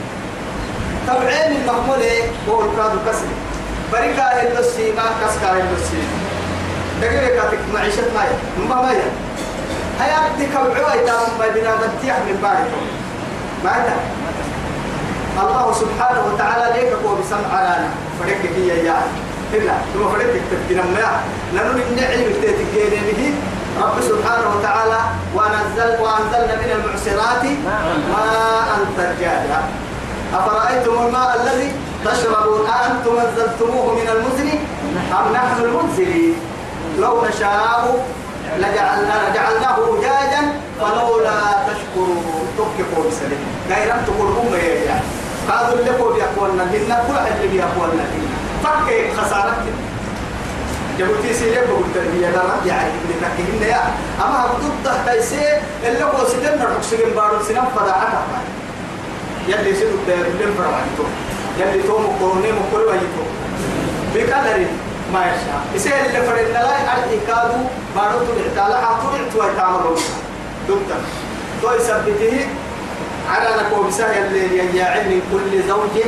تبعين 1.08 1.52
المحمولي 1.62 2.20
قول 2.48 2.66
كادو 2.78 3.00
كسري 3.08 3.36
بريكا 3.94 4.24
هندسي 4.42 4.92
ما 4.92 5.04
كسكا 5.22 5.52
هندسي. 5.52 6.02
دقيقة 7.02 7.28
كاتك 7.36 7.60
معيشة 7.74 8.04
مايا 8.16 8.38
ما 8.70 8.82
مايا 8.82 9.10
هيا 10.02 10.20
تكوعوا 10.40 10.92
ايتام 10.94 11.28
بدنا 11.40 11.72
بتيح 11.76 12.16
من 12.18 12.40
باركم 12.42 12.86
ماذا؟ 13.64 13.96
الله 15.44 15.74
سبحانه 15.74 16.22
وتعالى 16.34 16.66
ليك 16.80 16.92
هو 17.06 17.16
بسمع 17.16 17.58
على 17.58 17.88
فريق 18.20 18.42
هي 18.56 18.86
يا 18.86 18.98
إلا 19.54 19.74
ثم 19.94 20.04
فريق 20.14 20.34
تكتنا 20.52 20.84
ما 20.84 21.22
لأنه 21.54 21.72
من 21.72 21.96
نعيم 22.00 22.28
تتجين 22.42 22.94
به. 23.08 23.34
رب 23.82 24.02
سبحانه 24.02 24.48
وتعالى 24.56 25.00
ونزل 25.36 25.90
وأنزلنا 26.02 26.56
من 26.56 26.70
المعصرات 26.76 27.44
ماء 28.14 28.70
ثجاجا 28.98 29.62
أفرأيتم 30.34 31.06
الماء 31.06 31.42
الذي 31.42 31.72
تشربون؟ 32.06 32.68
أأنتم 32.68 33.14
أنزلتموه 33.26 33.94
من 33.94 34.08
المزن 34.16 34.50
أم 35.20 35.34
نحن 35.34 35.64
المنزلين؟ 35.64 36.36
لو 37.00 37.26
نشاء 37.26 38.06
لجعلنا 38.58 39.18
جعلناه 39.36 39.78
أجاجا 40.00 40.42
فلولا 40.80 41.40
تشكرون. 41.68 42.48
تكفوا 42.58 43.04
بسلم 43.08 43.40
غير 43.70 43.94
أن 43.94 44.06
تقولون 44.08 44.54
يا 44.54 44.86
يعني 44.86 45.25
قالوا 45.50 45.80
اللي 45.80 45.92
هو 45.92 46.14
بيقولنا 46.14 46.64
هن 46.64 46.98
كل 47.08 47.18
اللي 47.36 47.48
بيقولنا 47.48 48.04
هن 48.04 48.28
فك 48.64 49.18
خسارة 49.18 49.58
جبتي 51.00 51.34
سيلي 51.34 51.62
بقول 51.68 51.84
تربية 51.96 52.30
لا 52.30 52.44
يعني 52.66 52.90
اللي 53.04 53.14
تكهن 53.22 53.70
يا 53.70 53.82
أما 54.26 54.46
ضد 54.62 54.92
تيسي 55.06 55.42
اللي 55.88 56.04
هو 56.04 56.28
سيدنا 56.28 56.66
رخصين 56.78 57.10
بارو 57.16 57.44
سنم 57.48 57.66
فداعك 57.76 58.14
يلي 59.48 59.76
سيدو 59.76 59.96
الدير 59.96 60.26
اللي 60.26 60.54
فرعانتو 60.58 61.04
يلي 61.60 61.84
تو 61.84 62.00
مقروني 62.00 62.52
مقروا 62.52 62.94
يتو 62.94 63.24
بقدر 64.16 64.66
ما 65.14 65.20
يشاء. 65.22 65.62
يصير 65.76 65.94
اللي 66.06 66.22
فرنا 66.22 66.54
لا 66.54 66.94
أرضي 66.94 67.20
كادو 67.28 67.58
بارو 67.96 68.20
تبعت 68.20 68.58
على 68.66 68.76
حاطو 68.86 69.08
بعتوا 69.12 69.52
يتعملون 69.52 69.98
دكتور 70.68 71.02
تو 71.62 71.72
يثبته 71.76 72.48
على 73.30 73.50
نكو 73.64 73.84
بساه 73.84 74.26
اللي 74.28 74.58
يجاعل 74.58 75.10
من 75.10 75.22
كل 75.32 75.68
زوج. 75.68 76.06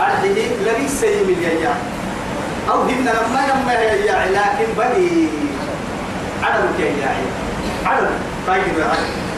أرضه 0.00 0.28
لبي 0.66 0.88
سيم 0.88 1.36
اليجاع 1.38 1.74
أو 2.70 2.82
هن 2.82 3.04
لما 3.04 3.40
لما 3.50 3.72
يجاع 3.82 4.24
لكن 4.24 4.72
بدي 4.78 5.28
عدم 6.42 6.66
كيجاع 6.78 7.14
عدم. 7.84 8.10
طيب 8.46 8.62
عدم. 8.78 9.28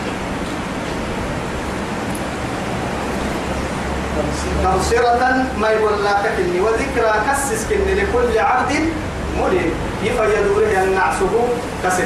تبصرة 4.64 5.46
ما 5.58 5.68
يقول 5.68 6.04
لا 6.04 6.12
تكني 6.12 6.61
وذكرى 6.61 7.14
كسس 7.30 7.66
كني 7.70 7.94
لكل 7.94 8.38
عبد 8.38 8.72
مريد 9.38 9.72
يفيد 10.02 10.18
له 10.18 10.84
النعسه 10.84 11.48
كسر 11.84 12.04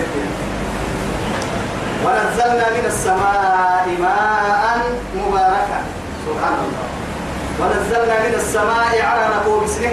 ونزلنا 2.05 2.66
من 2.76 2.84
السماء 2.86 3.86
ماء 4.00 4.78
مباركا. 5.16 5.80
سبحان 6.26 6.59
الله 6.64 6.86
ونزلنا 7.61 8.16
من 8.28 8.34
السماء 8.34 8.92
على 9.09 9.24
نقول 9.36 9.64
بسنه 9.64 9.92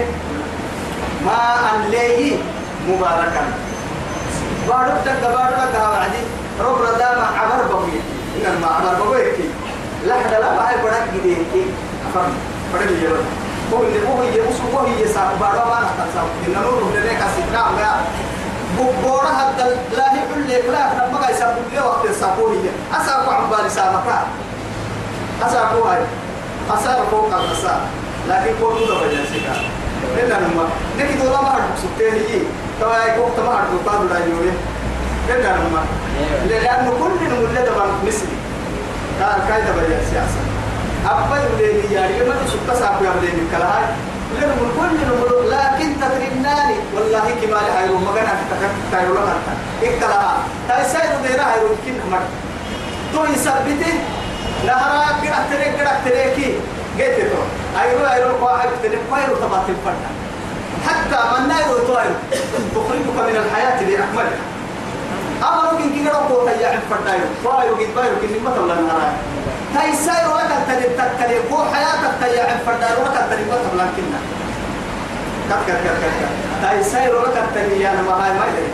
ماء 1.26 1.62
ليه 1.90 2.36
مباركا. 2.88 3.42
بارك 4.68 4.96
دك 5.06 5.22
بارك 5.22 5.54
دك 5.72 5.80
وعدي. 5.80 6.22
رب 6.60 6.82
ردام 6.82 7.18
عبر 7.38 7.62
بوي 7.72 7.96
إن 8.36 8.60
ما 8.60 8.66
عبر 8.66 9.04
بوي 9.04 9.24
كي. 9.36 9.48
لحد 10.06 10.30
لا 10.30 10.50
باي 10.56 10.76
بدك 10.84 11.04
جديد 11.14 11.38
كي. 11.52 11.64
أفهم؟ 12.08 12.32
بدك 12.74 12.90
يجرب 12.90 13.24
هو 13.72 13.82
اللي 13.82 14.08
هو 14.08 14.22
اللي 14.22 14.40
هو 14.74 14.86
اللي 14.86 15.08
ساب 15.08 15.38
بارك 15.40 15.66
ما 15.66 15.80
نحتاج 15.84 16.26
إن 16.46 16.52
نور 16.62 16.84
من 16.84 17.02
لك 17.08 17.22
سيدنا 17.36 17.62
ما 17.70 18.00
بورا 18.78 19.28
هذا 19.30 19.76
لا 19.96 20.06
يقول 20.14 20.48
لك 20.48 20.64
لا 20.72 21.06
لما 21.08 21.20
جاي 21.26 21.34
ساب 21.34 21.56
لي 21.72 21.78
وقت 21.80 22.06
هي 22.06 22.10
أسابو 23.00 23.30
عم 23.30 23.50
بالي 23.50 23.70
سامك 23.70 24.04
أسابو 25.42 25.82
هاي. 25.82 25.98
أسابو 26.70 27.02
فوق 27.10 27.26
الأساب 27.34 27.80
لكن 28.28 28.52
كل 28.60 28.86
ده 28.88 28.94
بجنسك 29.00 29.46
إلا 30.18 30.36
نما 30.40 30.64
نكيد 30.98 31.20
ولا 31.20 31.42
ما 31.42 31.48
هرب 31.48 31.70
سبتين 31.82 32.14
هي 32.14 32.40
توا 32.80 32.96
يكوك 33.08 33.36
تما 33.36 33.48
هرب 33.54 33.88
قادو 33.88 34.08
لا 34.08 34.18
يوري 34.18 34.52
إلا 35.28 35.50
نما 35.56 35.82
لأنه 36.48 36.90
كل 36.90 37.24
نمولة 37.28 37.60
دبان 37.60 37.90
مثلي. 38.06 38.36
كان 39.20 39.38
كايدا 39.48 39.72
بجن 39.72 40.00
سياسة 40.10 40.40
أبا 41.06 41.36
يولي 41.36 41.94
يعني 41.94 42.24
ما 42.28 42.34
تسبت 42.46 42.78
ساكو 42.78 43.04
يبلي 43.04 43.32
من 43.32 43.48
كلاهاي 43.56 43.84
لأنه 44.40 44.68
كل 44.78 44.94
نمولة 45.08 45.56
لكن 45.56 45.88
تدريناني 46.00 46.76
والله 46.94 47.24
كمال 47.42 47.66
هايرو 47.76 47.98
مغانا 47.98 48.32
تتكت 48.40 48.74
تايرو 48.92 49.14
لك 49.14 49.42
إكتلاها 49.82 50.36
تايسايرو 50.68 51.18
دينا 51.26 51.54
هايرو 51.54 51.68
كين 51.84 52.00
حمد 52.04 52.24
تو 53.12 53.24
يثبته 53.24 53.94
نهرا 54.66 55.04
قرأت 55.22 55.44
تريك 55.50 55.80
قرأت 55.80 55.98
تريكي 56.04 56.54
قلت 56.98 57.18
له 57.30 57.42
أيرو 57.82 58.06
أيرو 58.14 58.44
واحد 58.46 58.68
تنم 58.82 59.02
خير 59.12 59.28
تبات 59.36 59.66
الفرد 59.68 60.02
حتى 60.86 61.18
من 61.32 61.48
نايرو 61.48 61.78
تويرو 61.86 62.16
تخرجك 62.74 63.16
من 63.28 63.36
الحياة 63.44 63.78
بأكملها 63.86 64.51
أما 65.46 65.72
ممكن 65.72 65.92
كي 65.94 66.00
نربو 66.06 66.36
تيا 66.46 66.68
الفرد 66.74 67.06
أيرو 67.12 67.28
فايرو 67.44 67.74
قد 67.74 67.90
بايرو 67.96 68.16
كي 68.20 68.26
نمت 68.26 68.58
ولا 68.58 68.74
نهار 68.74 69.12
تاي 69.74 69.90
سايرو 70.06 70.34
لك 70.38 70.52
تنم 70.68 70.92
تكلي 70.98 71.38
كو 71.50 71.56
حياتك 71.72 72.12
تيا 72.20 72.44
الفرد 72.54 72.82
أيرو 72.82 73.02
لك 73.02 73.16
تنم 73.30 73.46
مت 73.50 73.64
ولا 73.72 73.86
كنا. 73.96 74.20
كت 75.48 75.60
كت 75.66 75.78
كت 75.84 76.02
كت 76.02 76.32
تاي 76.62 76.84
سايرو 76.84 77.20
لك 77.26 77.36
تنم 77.54 77.80
يا 77.80 77.90
نما 77.98 78.14
هاي 78.20 78.32
ما 78.38 78.44
يدري. 78.48 78.70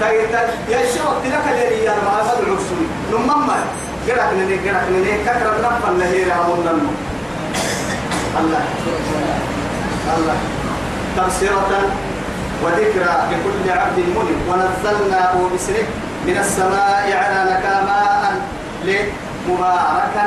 تاي 0.00 0.26
تاي 0.32 0.46
يا 0.72 0.80
شو 0.92 1.04
تلك 1.22 1.44
اللي 1.52 1.84
يا 1.84 1.94
نما 1.98 2.10
هذا 2.18 2.32
العرسون 2.42 2.82
نمما 3.12 3.58
قرأت 4.06 4.32
نني 4.38 4.56
قرأت 4.64 4.88
نني 4.94 5.12
كثر 5.26 5.48
اللي 5.88 6.04
هي 6.04 6.24
رامون 6.30 6.68
الله. 8.40 8.64
الله. 10.16 10.36
تبصرة 11.16 11.72
وذكرى 12.64 13.12
لكل 13.30 13.70
عبد 13.70 13.98
منيب 13.98 14.40
ونزلناه 14.48 15.34
بسره 15.54 15.86
من 16.28 16.36
السماء 16.38 17.04
على 17.20 17.50
نكاماء 17.50 18.36
مباركا 19.48 20.24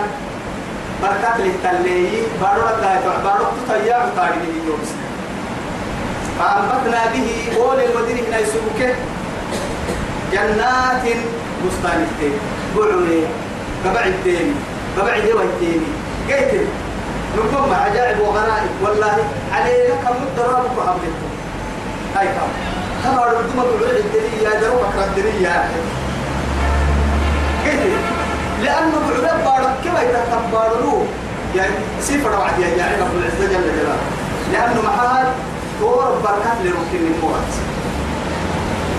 بركة 1.02 1.38
للتلي 1.38 2.08
بارك 2.42 3.02
بارك 3.24 3.48
تطيع 3.68 4.00
تاريخه 4.18 4.66
يوم 4.68 4.82
فأنبتنا 6.40 7.02
به 7.14 7.28
أول 7.58 7.80
المدينة 7.80 8.22
من 8.22 8.34
يسوكه 8.44 8.96
جنات 10.32 11.06
بستان 11.62 12.08
التين 12.08 12.40
بعوني 12.78 13.22
قبع 13.86 14.04
التين 14.06 14.56
قبع 14.98 15.20
دوا 15.20 15.44
التين 15.44 15.84
قيتل 16.30 16.66
نقوم 17.38 17.74
عجائب 17.74 18.20
وغرائب. 18.20 18.70
والله 18.84 19.18
عليه 19.54 19.90
كم 19.90 20.16
الدراب 20.28 20.66
وحبلته 20.78 21.28
هاي 22.16 22.28
كم. 22.28 22.81
كما 23.04 23.26
ردما 23.26 23.64
بالعيد 23.64 24.06
الدنيا 24.06 24.60
دروب 24.62 24.80
أكرا 24.80 25.06
الدنيا 25.06 25.70
قيتل 27.66 27.94
لأنه 28.64 29.00
بعيد 29.10 29.46
بارك 29.46 29.76
كما 29.84 30.02
يتكبروا؟ 30.02 31.04
يعني 31.56 31.76
سيفر 32.02 32.32
وعد 32.32 32.60
يعني 32.60 33.02
رب 33.02 33.14
العزة 33.18 33.46
جل 33.54 33.64
جلاله. 33.64 33.98
لأنه 34.54 34.82
محال 34.82 35.28
دور 35.80 36.20
بركات 36.24 36.58
لركن 36.64 37.02
الموت. 37.14 37.52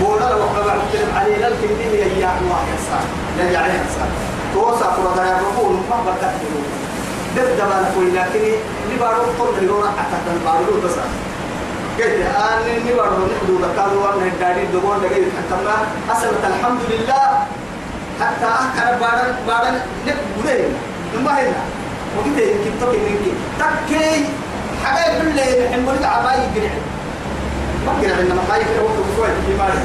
بولا 0.01 0.29
لو 0.29 0.43
قبع 0.43 0.73
كلم 0.93 1.11
عليه 1.15 1.37
لكن 1.37 1.67
به 1.79 1.97
يا 2.21 2.31
الله 2.41 2.61
يسار 2.75 3.05
لا 3.37 3.51
يعني 3.51 3.73
يسار 3.73 4.07
توسع 4.53 4.91
فرضا 4.91 5.25
يا 5.25 5.37
ربون 5.37 5.85
ما 5.89 5.95
بركات 6.05 6.33
لركن. 6.41 6.83
دب 7.35 7.55
دبان 7.57 7.91
كوي 7.95 8.05
لكن 8.11 8.39
اللي 8.85 8.99
بارو 8.99 9.21
قول 9.39 9.55
هيرو 9.61 9.83
حتى 9.83 10.17
تنبارو 10.25 10.81
بس 10.85 10.91
قلت 11.97 12.25
أنا 12.35 12.77
اللي 12.77 12.93
بارو 12.93 13.25
نحدو 13.31 13.57
دكانو 13.57 14.01
وأنا 14.03 14.25
الداري 14.25 14.65
دبون 14.73 14.97
دقيق 15.03 15.27
حكمنا 15.37 15.75
أسلت 16.11 16.43
الحمد 16.51 16.79
لله 16.89 17.25
حتى 18.21 18.45
أكثر 18.63 18.91
بارن 19.01 19.35
بارن 19.47 19.75
نقبله 20.07 20.69
ما 21.25 21.31
هنا 21.31 21.61
وقلت 22.17 22.37
يمكن 22.37 22.71
تبكي 22.81 22.97
منك 22.97 23.25
تكي 23.59 24.25
حاجة 24.83 25.19
كل 25.19 25.39
حمل 25.73 26.05
عباي 26.05 26.37
جرع 26.55 26.73
ما 27.85 27.93
جرع 28.01 28.19
إنما 28.19 28.41
خايف 28.49 28.67
لو 28.77 28.87
تقول 28.87 29.27
في 29.47 29.53
مالك 29.59 29.83